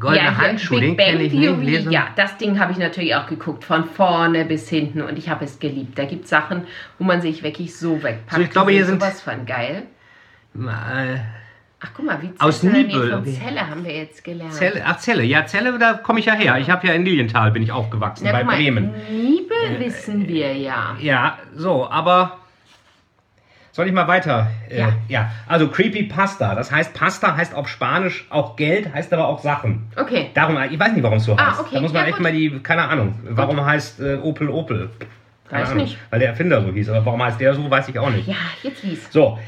[0.00, 1.90] Goldene hier, Handschuh, Big den Bang kenne ich Theory, nicht.
[1.92, 5.44] Ja, das Ding habe ich natürlich auch geguckt, von vorne bis hinten und ich habe
[5.44, 5.96] es geliebt.
[5.96, 6.62] Da gibt es Sachen,
[6.98, 8.32] wo man sich wirklich so wegpackt.
[8.34, 9.82] So, ich glaube, hier sind- sowas von geil.
[10.56, 11.18] Äh,
[11.80, 13.38] Ach, guck mal, wie Aus Zelle, Nibel, von okay.
[13.38, 14.52] Zelle haben wir jetzt gelernt.
[14.54, 15.22] Celle, ach, Celle.
[15.24, 16.56] Ja, Celle, da komme ich ja her.
[16.58, 18.92] Ich habe ja in Lilienthal, bin ich aufgewachsen, Na, bei mal, Bremen.
[19.10, 20.96] Nibel wissen wir ja.
[21.00, 22.38] Ja, so, aber
[23.72, 24.50] soll ich mal weiter?
[24.70, 24.92] Äh, Ja.
[25.08, 26.54] ja, also Creepy Pasta.
[26.54, 29.86] Das heißt, Pasta heißt auf Spanisch auch Geld, heißt aber auch Sachen.
[29.96, 30.30] Okay.
[30.32, 31.60] Darum, ich weiß nicht, warum es so Ah, heißt.
[31.60, 31.74] okay.
[31.74, 32.22] Da muss man Ja, echt gut.
[32.24, 34.88] mal die, keine Ahnung, warum heißt äh, Opel Opel?
[35.50, 35.98] Keine Weiß Ahnung, nicht.
[36.08, 38.26] Weil der Erfinder so hieß, aber warum heißt der so, weiß ich auch nicht.
[38.26, 39.12] Ja, jetzt lies.
[39.12, 39.38] So,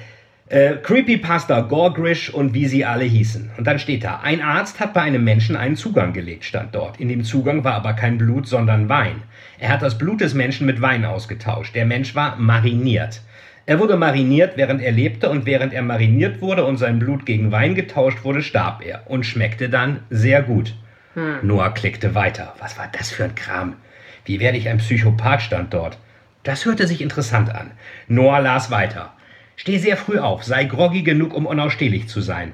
[0.49, 3.51] äh, Creepypasta, Gorgrish und wie sie alle hießen.
[3.57, 6.99] Und dann steht da, ein Arzt hat bei einem Menschen einen Zugang gelegt, stand dort.
[7.01, 9.23] In dem Zugang war aber kein Blut, sondern Wein.
[9.59, 11.75] Er hat das Blut des Menschen mit Wein ausgetauscht.
[11.75, 13.21] Der Mensch war mariniert.
[13.67, 17.53] Er wurde mariniert, während er lebte, und während er mariniert wurde und sein Blut gegen
[17.53, 20.75] Wein getauscht wurde, starb er und schmeckte dann sehr gut.
[21.43, 22.55] Noah klickte weiter.
[22.61, 23.75] Was war das für ein Kram?
[24.25, 25.99] Wie werde ich ein Psychopath stand dort?
[26.45, 27.73] Das hörte sich interessant an.
[28.07, 29.13] Noah las weiter.
[29.59, 32.53] Steh sehr früh auf, sei groggy genug, um unausstehlich zu sein.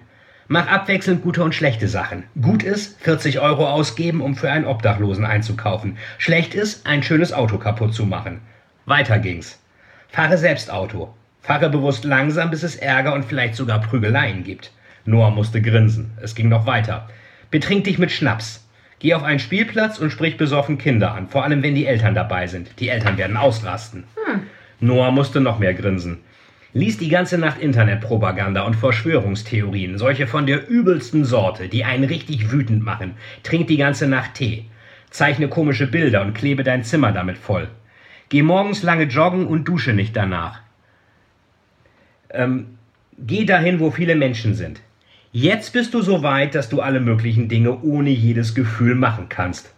[0.49, 2.25] Mach abwechselnd gute und schlechte Sachen.
[2.41, 5.99] Gut ist, 40 Euro ausgeben, um für einen Obdachlosen einzukaufen.
[6.17, 8.41] Schlecht ist, ein schönes Auto kaputt zu machen.
[8.87, 9.63] Weiter ging's.
[10.09, 11.13] Fahre selbst Auto.
[11.43, 14.73] Fahre bewusst langsam, bis es Ärger und vielleicht sogar Prügeleien gibt.
[15.05, 16.13] Noah musste grinsen.
[16.23, 17.11] Es ging noch weiter.
[17.51, 18.67] Betrink dich mit Schnaps.
[18.99, 22.47] Geh auf einen Spielplatz und sprich besoffen Kinder an, vor allem wenn die Eltern dabei
[22.47, 22.81] sind.
[22.81, 24.05] Die Eltern werden ausrasten.
[24.81, 26.21] Noah musste noch mehr grinsen.
[26.77, 32.51] Lies die ganze Nacht Internetpropaganda und Verschwörungstheorien, solche von der übelsten Sorte, die einen richtig
[32.51, 33.15] wütend machen.
[33.45, 34.65] Trink die ganze Nacht Tee.
[35.09, 37.69] Zeichne komische Bilder und klebe dein Zimmer damit voll.
[38.29, 40.63] Geh morgens lange joggen und dusche nicht danach.
[42.31, 42.77] Ähm,
[43.19, 44.81] geh dahin, wo viele Menschen sind.
[45.31, 49.73] Jetzt bist du so weit, dass du alle möglichen Dinge ohne jedes Gefühl machen kannst.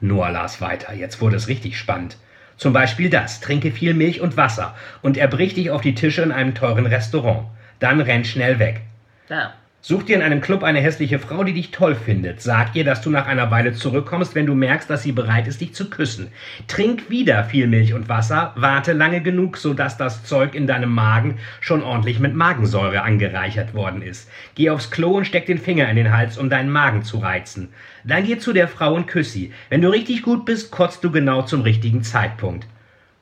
[0.00, 0.92] Noah las weiter.
[0.92, 2.16] Jetzt wurde es richtig spannend.
[2.56, 3.40] Zum Beispiel das.
[3.40, 7.46] Trinke viel Milch und Wasser und erbrich dich auf die Tische in einem teuren Restaurant.
[7.78, 8.82] Dann renn schnell weg.
[9.28, 9.54] Da.
[9.84, 12.40] Such dir in einem Club eine hässliche Frau, die dich toll findet.
[12.40, 15.60] Sag ihr, dass du nach einer Weile zurückkommst, wenn du merkst, dass sie bereit ist,
[15.60, 16.28] dich zu küssen.
[16.68, 21.38] Trink wieder viel Milch und Wasser, warte lange genug, sodass das Zeug in deinem Magen
[21.58, 24.30] schon ordentlich mit Magensäure angereichert worden ist.
[24.54, 27.70] Geh aufs Klo und steck den Finger in den Hals, um deinen Magen zu reizen.
[28.04, 29.52] Dann geh zu der Frau und küss sie.
[29.68, 32.68] Wenn du richtig gut bist, kotzt du genau zum richtigen Zeitpunkt.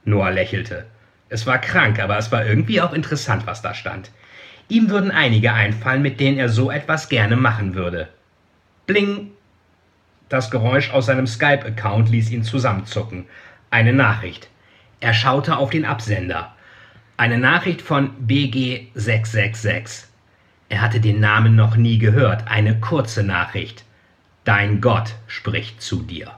[0.05, 0.85] Noah lächelte.
[1.31, 4.11] Es war krank, aber es war irgendwie auch interessant, was da stand.
[4.71, 8.09] Ihm würden einige einfallen, mit denen er so etwas gerne machen würde.
[8.87, 9.33] Bling!
[10.29, 13.27] Das Geräusch aus seinem Skype-Account ließ ihn zusammenzucken.
[13.71, 14.49] Eine Nachricht.
[15.01, 16.55] Er schaute auf den Absender.
[17.17, 20.05] Eine Nachricht von BG666.
[20.69, 22.47] Er hatte den Namen noch nie gehört.
[22.47, 23.85] Eine kurze Nachricht.
[24.45, 26.31] Dein Gott spricht zu dir.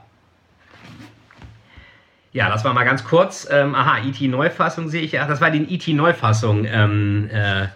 [2.31, 3.47] Ja, das war mal ganz kurz.
[3.51, 5.27] Ähm, aha, IT-Neufassung sehe ich ja.
[5.27, 6.65] Das war die IT-Neufassung.
[6.65, 7.67] Ähm, äh,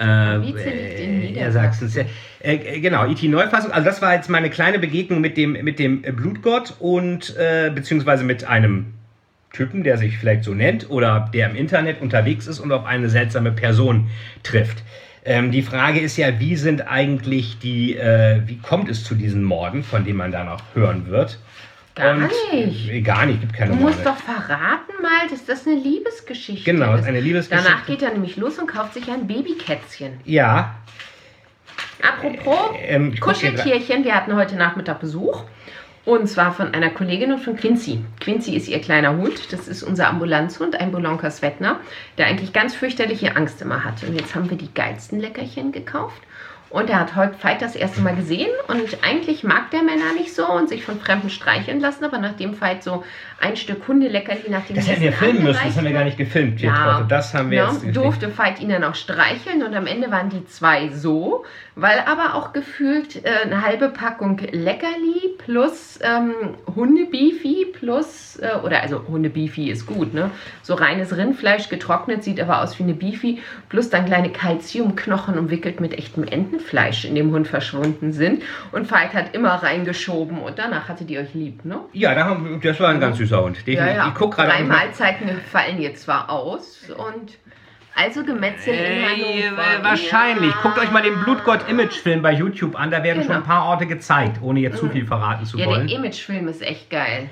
[0.00, 1.86] äh, liegt in äh, Niedersachsen.
[1.86, 2.06] Niedersachsen.
[2.40, 3.72] Äh, äh, genau, IT-Neufassung.
[3.72, 8.24] Also das war jetzt meine kleine Begegnung mit dem, mit dem Blutgott und äh, beziehungsweise
[8.24, 8.94] mit einem
[9.52, 13.08] Typen, der sich vielleicht so nennt oder der im Internet unterwegs ist und auf eine
[13.08, 14.08] seltsame Person
[14.42, 14.82] trifft.
[15.24, 19.42] Ähm, die Frage ist ja, wie sind eigentlich die, äh, wie kommt es zu diesen
[19.42, 21.38] Morden, von denen man da noch hören wird?
[21.98, 22.88] Gar Und- nicht.
[22.90, 24.10] Äh, gar nicht, gibt keine Du musst Morde.
[24.10, 27.00] doch verraten mal, dass das eine Liebesgeschichte Genau, das ist.
[27.02, 27.70] ist eine Liebesgeschichte.
[27.70, 30.20] Danach geht er nämlich los und kauft sich ein Babykätzchen.
[30.24, 30.76] Ja,
[32.02, 35.42] Apropos ähm, hier grad- Kuscheltierchen, wir hatten heute Nachmittag Besuch.
[36.04, 38.00] Und zwar von einer Kollegin und von Quincy.
[38.20, 39.52] Quincy ist ihr kleiner Hund.
[39.52, 41.80] Das ist unser Ambulanzhund, ein Bolonka Svetna,
[42.16, 44.02] der eigentlich ganz fürchterliche Angst immer hat.
[44.04, 46.22] Und jetzt haben wir die geilsten Leckerchen gekauft.
[46.70, 48.50] Und er hat heute Fight das erste Mal gesehen.
[48.66, 52.04] Und eigentlich mag der Männer nicht so und sich von Fremden streicheln lassen.
[52.04, 53.04] Aber nachdem Fight so
[53.40, 56.18] ein Stück Hundeleckerli nach dem Das hätten wir filmen müssen, das haben wir gar nicht
[56.18, 56.60] gefilmt.
[56.60, 57.06] Traute.
[57.08, 57.96] Das haben wir ja, jetzt.
[57.96, 61.44] durfte Veit ihn dann auch streicheln und am Ende waren die zwei so,
[61.76, 66.34] weil aber auch gefühlt äh, eine halbe Packung Leckerli plus ähm,
[66.74, 70.30] Hundebeefy plus, äh, oder also Hundebeefy ist gut, ne?
[70.62, 75.80] So reines Rindfleisch getrocknet, sieht aber aus wie eine Beefy, plus dann kleine Calciumknochen umwickelt
[75.80, 78.42] mit echtem Entenfleisch in dem Hund verschwunden sind.
[78.72, 81.80] Und Veit hat immer reingeschoben und danach hattet ihr euch lieb, ne?
[81.92, 82.14] Ja,
[82.60, 83.58] das war ein ganz süßer Hund.
[83.66, 84.02] Definitiv.
[84.08, 87.38] Ich guck gerade Drei Mahlzeiten fallen jetzt zwar aus und
[87.94, 89.62] also Gemetzel in Hannover.
[89.80, 90.50] äh, wahrscheinlich.
[90.52, 90.60] Ja.
[90.62, 92.90] Guckt euch mal den Blutgott-Image-Film bei YouTube an.
[92.90, 93.32] Da werden Genau.
[93.34, 95.86] schon ein paar Orte gezeigt, ohne jetzt zu viel verraten zu Ja, wollen.
[95.88, 97.28] der Imagefilm ist echt geil.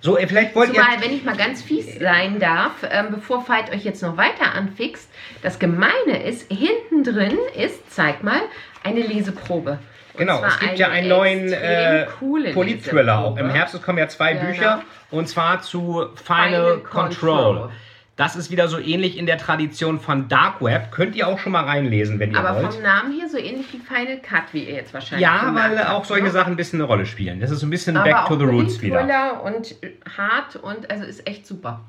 [0.00, 0.74] So, äh, vielleicht wollt ihr.
[0.80, 4.54] Zumal, wenn ich mal ganz fies sein darf, ähm, bevor Veit euch jetzt noch weiter
[4.54, 5.10] anfixt,
[5.42, 8.40] das Gemeine ist, hinten drin ist, zeig mal,
[8.84, 9.78] eine Leseprobe.
[10.16, 13.36] Genau, es gibt ja einen neuen äh, Polit-Thriller auch.
[13.36, 14.46] Im Herbst kommen ja zwei Genau.
[14.46, 17.44] Bücher und zwar zu Final, Final Control.
[17.54, 17.70] Control.
[18.16, 20.92] Das ist wieder so ähnlich in der Tradition von Dark Web.
[20.92, 22.74] Könnt ihr auch schon mal reinlesen, wenn ihr Aber wollt.
[22.74, 25.86] vom Namen hier so ähnlich wie Final Cut, wie ihr jetzt wahrscheinlich Ja, weil auch
[25.98, 26.30] habt, solche ne?
[26.30, 27.40] Sachen ein bisschen eine Rolle spielen.
[27.40, 29.42] Das ist so ein bisschen Aber Back to the Roots wieder.
[29.42, 31.80] Und äh, hart und also ist echt super.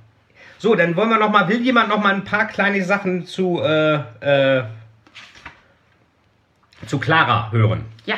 [0.58, 3.62] So, dann wollen wir noch mal, will jemand noch mal ein paar kleine Sachen zu,
[3.62, 4.64] äh, äh,
[6.88, 7.86] zu Clara hören?
[8.06, 8.16] Ja,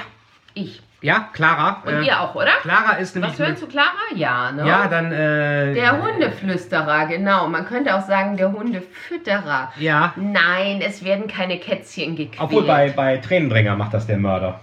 [0.53, 0.81] ich.
[1.01, 1.83] Ja, Clara?
[1.85, 2.53] Und äh, ihr auch, oder?
[2.61, 3.33] Clara ist nämlich...
[3.33, 3.91] Was hören zu Clara?
[4.15, 4.67] Ja, ne?
[4.67, 5.11] ja, dann...
[5.11, 7.47] Äh, Der Hundeflüsterer, genau.
[7.47, 9.71] Man könnte auch sagen, der Hundefütterer.
[9.77, 12.41] Ja, Nein, es werden keine Kätzchen gequält.
[12.41, 14.59] obwohl bei, bei Tränendränger macht das der Mörder.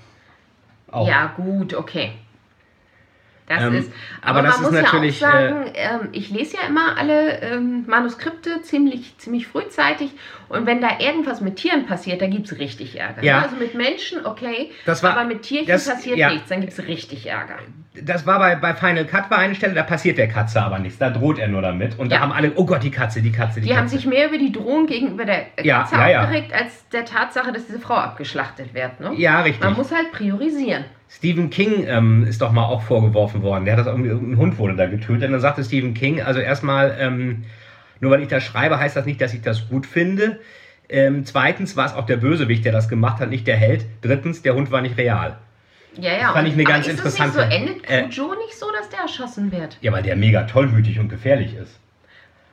[0.91, 1.07] Auch.
[1.09, 2.13] Ja, gut, okay.
[3.47, 6.31] Das Ähm, ist, aber aber, das man ist muss natürlich, ja auch sagen, ähm, ich
[6.31, 10.13] lese ja immer alle ähm, Manuskripte ziemlich, ziemlich frühzeitig
[10.55, 13.23] und wenn da irgendwas mit Tieren passiert, da gibt es richtig Ärger.
[13.23, 13.43] Ja.
[13.43, 16.31] Also mit Menschen, okay, Das war- aber mit Tierchen das- passiert ja.
[16.33, 17.57] nichts, dann gibt es richtig Ärger.
[18.03, 20.99] Das war bei, bei Final Cut war eine Stelle, da passiert der Katze aber nichts.
[20.99, 21.97] Da droht er nur damit.
[21.99, 22.23] Und da Ja.
[22.23, 23.97] haben alle, oh Gott, die Katze, die Katze, die, Die haben Katze.
[23.99, 27.79] sich mehr über die Drohung gegenüber der Ja, Katze aufgeregt, als der Tatsache, dass diese
[27.79, 28.99] Frau abgeschlachtet wird.
[28.99, 29.13] Ne?
[29.17, 29.63] ja, richtig.
[29.63, 30.85] Man muss halt priorisieren.
[31.09, 33.65] Stephen King ähm, ist doch mal auch vorgeworfen worden.
[33.65, 35.27] Der hat das irgendwie, irgendein Hund wurde da getötet.
[35.27, 37.45] Und dann sagte Stephen King, also erstmal, ähm,
[38.01, 40.41] nur weil ich das schreibe, heißt das nicht, dass ich das gut finde.
[40.89, 43.87] Ähm, zweitens war es auch der Bösewicht, der das gemacht hat, nicht der Held.
[44.03, 45.39] Drittens, der Hund war nicht real.
[45.97, 46.33] Ja, ja.
[46.33, 48.67] fand ich eine aber ganz ist interessante- Es nicht so, endet äh, Cujo nicht so,
[48.77, 49.79] dass der erschossen wird?
[49.81, 51.79] Ja, weil der mega tollwütig und gefährlich ist.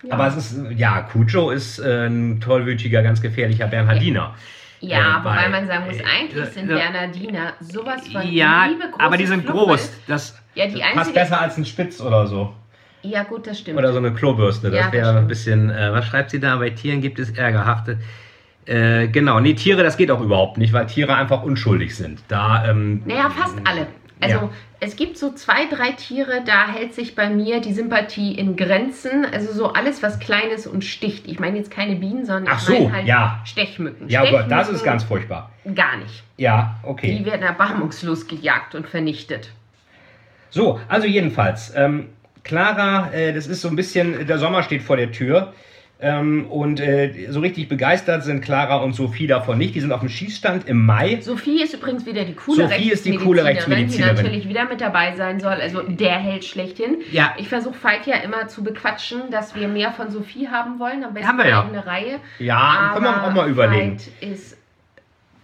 [0.03, 0.13] Ja.
[0.13, 4.35] Aber es ist, ja, Cujo ist äh, ein tollwütiger, ganz gefährlicher Bernhardiner.
[4.79, 8.31] Ja, Äh, wobei weil- man sagen muss, äh, eigentlich äh, sind äh, Bernardiner sowas von
[8.31, 9.91] Ja, liebe große aber die sind groß.
[10.07, 12.55] Das Ja, die passt einzige- besser als ein Spitz oder so.
[13.03, 13.77] Ja, gut, das stimmt.
[13.79, 14.69] Oder so eine Klobürste.
[14.69, 15.69] Das Ja, das wäre ein bisschen.
[15.69, 16.57] Äh, was schreibt sie da?
[16.57, 17.97] Bei Tieren gibt es ärgerhafte.
[18.65, 22.21] Äh, genau, nee, Tiere, das geht auch überhaupt nicht, weil Tiere einfach unschuldig sind.
[22.27, 23.87] Da, ähm, naja, fast alle.
[24.23, 24.49] Also Ja.
[24.79, 29.25] es gibt so zwei, drei Tiere, da hält sich bei mir die Sympathie in Grenzen.
[29.25, 31.27] Also so alles, was klein ist und sticht.
[31.27, 33.39] Ich meine jetzt keine Bienen, sondern Ach ich so, meine halt ja.
[33.45, 34.09] Stechmücken.
[34.09, 35.51] Ja, oh Gott, das ist Stechmücken ganz furchtbar.
[35.73, 36.23] Gar nicht.
[36.37, 37.25] Ja, Die okay.
[37.25, 39.49] werden erbarmungslos gejagt und vernichtet.
[40.51, 42.09] So, also jedenfalls, ähm,
[42.43, 45.53] Clara, äh, das ist so ein bisschen, der Sommer steht vor der Tür.
[46.03, 49.75] Ähm, und äh, so richtig begeistert sind Clara und Sophie davon nicht.
[49.75, 51.19] Die sind auf dem Schießstand im Mai.
[51.21, 54.15] Sophie ist übrigens wieder die coole Sophie ist die coole Rechtsmedizinerin.
[54.15, 55.53] die natürlich wieder mit dabei sein soll.
[55.53, 56.97] Also der Held schlechthin.
[57.11, 57.35] Ja.
[57.37, 61.03] Ich versuche Veit ja immer zu bequatschen, dass wir mehr von Sophie haben wollen.
[61.03, 61.63] Am besten Haben wir ja.
[61.67, 62.19] eine Reihe.
[62.39, 63.99] Ja, können wir auch mal überlegen.
[63.99, 64.57] Veit ist,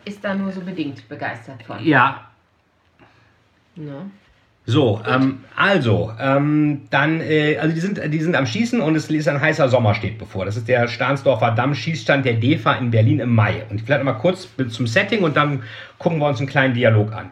[0.06, 1.86] ist da nur so bedingt begeistert von.
[1.86, 2.28] Ja,
[3.78, 4.10] Ne?
[4.70, 9.10] So, ähm, also, ähm, dann, äh, also die sind, die sind am Schießen und es
[9.10, 10.44] ist ein heißer Sommer steht bevor.
[10.44, 13.64] Das ist der Stahnsdorfer Damm-Schießstand der DEFA in Berlin im Mai.
[13.70, 15.64] Und vielleicht mal kurz zum Setting und dann
[16.00, 17.32] gucken wir uns einen kleinen Dialog an.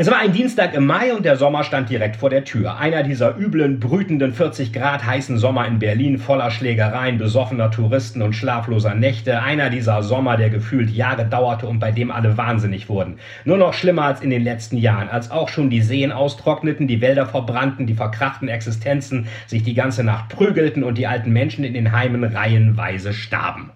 [0.00, 2.78] Es war ein Dienstag im Mai und der Sommer stand direkt vor der Tür.
[2.78, 8.32] Einer dieser üblen, brütenden 40 Grad heißen Sommer in Berlin voller Schlägereien, besoffener Touristen und
[8.32, 9.42] schlafloser Nächte.
[9.42, 13.18] Einer dieser Sommer, der gefühlt Jahre dauerte und bei dem alle wahnsinnig wurden.
[13.44, 17.02] Nur noch schlimmer als in den letzten Jahren, als auch schon die Seen austrockneten, die
[17.02, 21.74] Wälder verbrannten, die verkrachten Existenzen sich die ganze Nacht prügelten und die alten Menschen in
[21.74, 23.72] den Heimen reihenweise starben.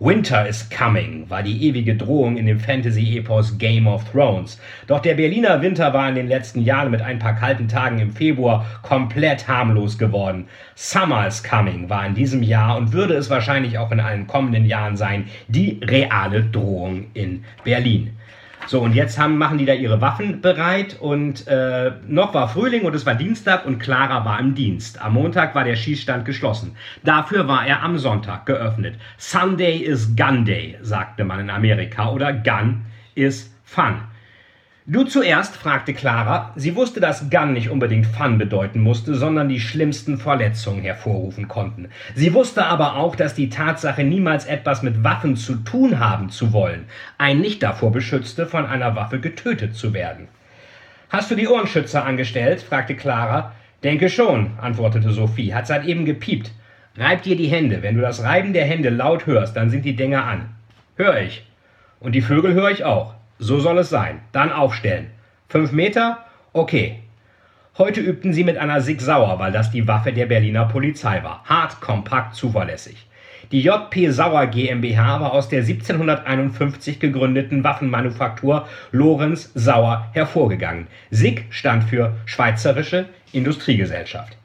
[0.00, 4.60] Winter is coming war die ewige Drohung in dem Fantasy-Epos Game of Thrones.
[4.88, 8.10] Doch der Berliner Winter war in den letzten Jahren mit ein paar kalten Tagen im
[8.10, 10.48] Februar komplett harmlos geworden.
[10.74, 14.66] Summer is coming war in diesem Jahr und würde es wahrscheinlich auch in allen kommenden
[14.66, 18.16] Jahren sein, die reale Drohung in Berlin.
[18.66, 22.84] So, und jetzt haben, machen die da ihre Waffen bereit und äh, noch war Frühling
[22.84, 25.02] und es war Dienstag und Clara war im Dienst.
[25.02, 26.76] Am Montag war der Schießstand geschlossen.
[27.02, 28.96] Dafür war er am Sonntag geöffnet.
[29.18, 34.00] Sunday is Gun Day, sagte man in Amerika, oder Gun is Fun.
[34.86, 36.52] Du zuerst, fragte Clara.
[36.56, 41.88] Sie wusste, dass Gun nicht unbedingt Fun bedeuten musste, sondern die schlimmsten Verletzungen hervorrufen konnten.
[42.14, 46.52] Sie wusste aber auch, dass die Tatsache, niemals etwas mit Waffen zu tun haben zu
[46.52, 46.84] wollen,
[47.16, 50.28] einen nicht davor beschützte, von einer Waffe getötet zu werden.
[51.08, 52.60] Hast du die Ohrenschützer angestellt?
[52.60, 53.54] fragte Clara.
[53.84, 56.52] Denke schon, antwortete Sophie, hat seit eben gepiept.
[56.98, 57.82] Reib dir die Hände.
[57.82, 60.50] Wenn du das Reiben der Hände laut hörst, dann sind die Dinger an.
[60.96, 61.46] Hör ich.
[62.00, 63.13] Und die Vögel höre ich auch.
[63.38, 64.20] So soll es sein.
[64.32, 65.10] Dann aufstellen.
[65.48, 66.24] Fünf Meter?
[66.52, 67.00] Okay.
[67.76, 71.42] Heute übten sie mit einer Sig Sauer, weil das die Waffe der Berliner Polizei war.
[71.44, 73.06] Hart, kompakt, zuverlässig.
[73.50, 80.86] Die JP Sauer GmbH war aus der 1751 gegründeten Waffenmanufaktur Lorenz Sauer hervorgegangen.
[81.10, 84.36] SIG stand für Schweizerische Industriegesellschaft.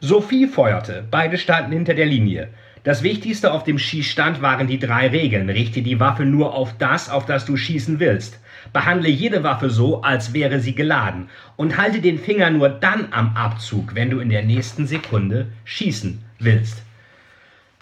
[0.00, 2.48] Sophie feuerte, beide standen hinter der Linie.
[2.86, 5.50] Das Wichtigste auf dem Schießstand waren die drei Regeln.
[5.50, 8.38] Richte die Waffe nur auf das, auf das du schießen willst.
[8.72, 11.28] Behandle jede Waffe so, als wäre sie geladen.
[11.56, 16.22] Und halte den Finger nur dann am Abzug, wenn du in der nächsten Sekunde schießen
[16.38, 16.84] willst.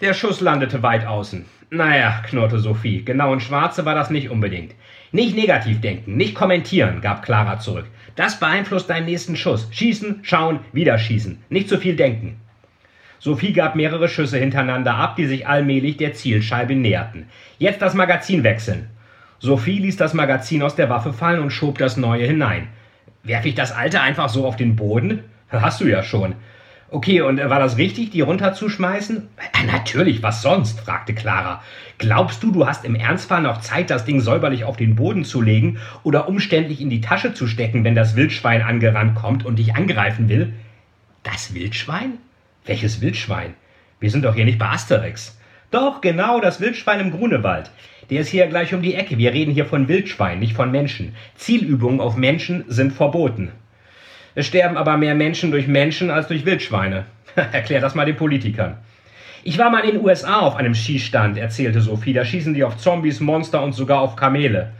[0.01, 1.45] Der Schuss landete weit außen.
[1.69, 4.73] Naja, knurrte Sophie, genau in Schwarze war das nicht unbedingt.
[5.11, 7.85] Nicht negativ denken, nicht kommentieren, gab Clara zurück.
[8.15, 9.67] Das beeinflusst deinen nächsten Schuss.
[9.69, 11.43] Schießen, schauen, wieder schießen.
[11.49, 12.37] Nicht zu viel denken.
[13.25, 17.25] Sophie gab mehrere Schüsse hintereinander ab, die sich allmählich der Zielscheibe näherten.
[17.57, 18.87] Jetzt das Magazin wechseln.
[19.39, 22.67] Sophie ließ das Magazin aus der Waffe fallen und schob das neue hinein.
[23.23, 25.23] Werfe ich das alte einfach so auf den Boden?
[25.49, 26.35] Hast du ja schon.
[26.91, 29.17] Okay, und äh, war das richtig, die runterzuschmeißen?
[29.17, 30.81] Äh, natürlich, was sonst?
[30.81, 31.63] fragte Clara.
[31.97, 35.41] Glaubst du, du hast im Ernstfall noch Zeit, das Ding säuberlich auf den Boden zu
[35.41, 39.75] legen oder umständlich in die Tasche zu stecken, wenn das Wildschwein angerannt kommt und dich
[39.75, 40.53] angreifen will?
[41.23, 42.19] Das Wildschwein?
[42.65, 43.53] Welches Wildschwein?
[43.99, 45.37] Wir sind doch hier nicht bei Asterix.
[45.69, 47.69] Doch, genau, das Wildschwein im Grunewald.
[48.09, 49.17] Der ist hier gleich um die Ecke.
[49.17, 51.15] Wir reden hier von Wildschwein, nicht von Menschen.
[51.35, 53.51] Zielübungen auf Menschen sind verboten.
[54.33, 57.05] Es sterben aber mehr Menschen durch Menschen als durch Wildschweine.
[57.35, 58.77] Erklär das mal den Politikern.
[59.43, 62.13] Ich war mal in den USA auf einem Schießstand, erzählte Sophie.
[62.13, 64.71] Da schießen die auf Zombies, Monster und sogar auf Kamele.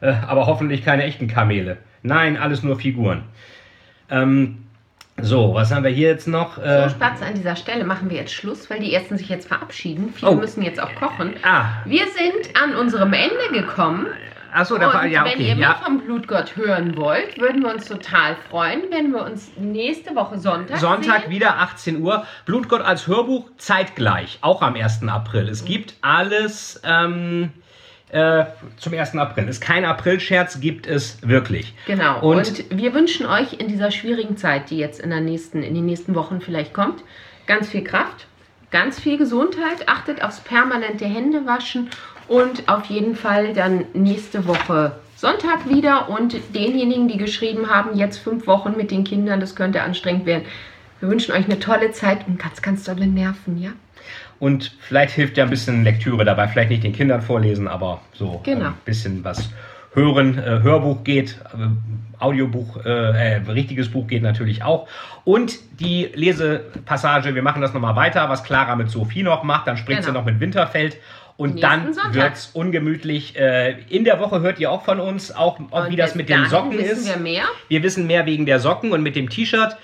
[0.00, 1.76] Äh, aber hoffentlich keine echten Kamele.
[2.02, 3.24] Nein, alles nur Figuren.
[4.10, 4.63] Ähm,
[5.22, 6.58] so, was haben wir hier jetzt noch?
[6.58, 9.46] Äh, so, Spatze, an dieser Stelle machen wir jetzt Schluss, weil die ersten sich jetzt
[9.46, 10.12] verabschieden.
[10.14, 10.34] Viele oh.
[10.34, 11.34] müssen jetzt auch kochen.
[11.42, 11.66] Ah.
[11.84, 14.06] Wir sind an unserem Ende gekommen.
[14.52, 15.32] Achso, da war ja okay.
[15.34, 15.54] Wenn ihr ja.
[15.54, 20.38] mehr vom Blutgott hören wollt, würden wir uns total freuen, wenn wir uns nächste Woche
[20.38, 21.30] Sonntag Sonntag sehen.
[21.30, 22.24] wieder 18 Uhr.
[22.44, 25.08] Blutgott als Hörbuch zeitgleich, auch am 1.
[25.08, 25.48] April.
[25.48, 26.80] Es gibt alles.
[26.84, 27.50] Ähm,
[28.14, 28.46] äh,
[28.76, 29.16] zum 1.
[29.16, 29.48] April.
[29.48, 31.74] Ist kein Aprilscherz, gibt es wirklich.
[31.86, 32.20] Genau.
[32.20, 35.74] Und, und, wir wünschen euch in dieser schwierigen Zeit, die jetzt in, der nächsten, in
[35.74, 37.02] den nächsten Wochen vielleicht kommt,
[37.48, 38.26] ganz viel Kraft,
[38.70, 39.88] ganz viel Gesundheit.
[39.88, 41.90] Achtet aufs permanente Händewaschen
[42.28, 46.08] und auf jeden Fall dann nächste Woche Sonntag wieder.
[46.08, 50.44] Und denjenigen, die geschrieben haben, jetzt fünf Wochen mit den Kindern, das könnte anstrengend werden.
[51.00, 53.72] Wir wünschen euch eine tolle Zeit und ganz, ganz tolle Nerven, ja?
[54.44, 56.48] Und vielleicht hilft ja ein bisschen Lektüre dabei.
[56.48, 58.60] Vielleicht nicht den Kindern vorlesen, aber so genau.
[58.60, 59.48] ein ähm, bisschen was
[59.94, 60.36] hören.
[60.36, 64.86] Äh, Hörbuch geht, äh, Audiobuch, äh, äh, richtiges Buch geht natürlich auch.
[65.24, 69.66] Und die Lesepassage, wir machen das nochmal weiter, was Clara mit Sophie noch macht.
[69.66, 70.12] Dann spricht genau.
[70.12, 70.98] sie noch mit Winterfeld.
[71.38, 73.36] Und dann wird es ungemütlich.
[73.38, 76.44] Äh, in der Woche hört ihr auch von uns, auch, auch wie das mit den
[76.50, 77.08] Socken ist.
[77.08, 77.44] Wir, mehr.
[77.68, 79.74] wir wissen mehr wegen der Socken und mit dem T-Shirt.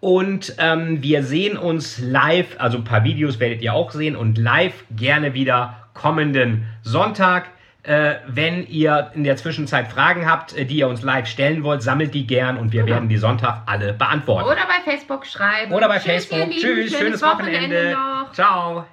[0.00, 4.36] Und ähm, wir sehen uns live, also ein paar Videos werdet ihr auch sehen und
[4.36, 7.46] live gerne wieder kommenden Sonntag.
[7.84, 11.82] Äh, wenn ihr in der Zwischenzeit Fragen habt, äh, die ihr uns live stellen wollt,
[11.82, 12.96] sammelt die gern und wir genau.
[12.96, 14.48] werden die Sonntag alle beantworten.
[14.48, 15.72] Oder bei Facebook schreiben.
[15.72, 16.50] Oder bei Tschüss, Facebook.
[16.50, 17.92] Tschüss, schönes, schönes Wochenende.
[17.92, 18.84] Wochenende Ciao.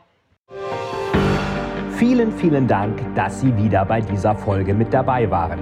[1.97, 5.59] Vielen, vielen Dank, dass Sie wieder bei dieser Folge mit dabei waren.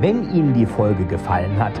[0.00, 1.80] Wenn Ihnen die Folge gefallen hat,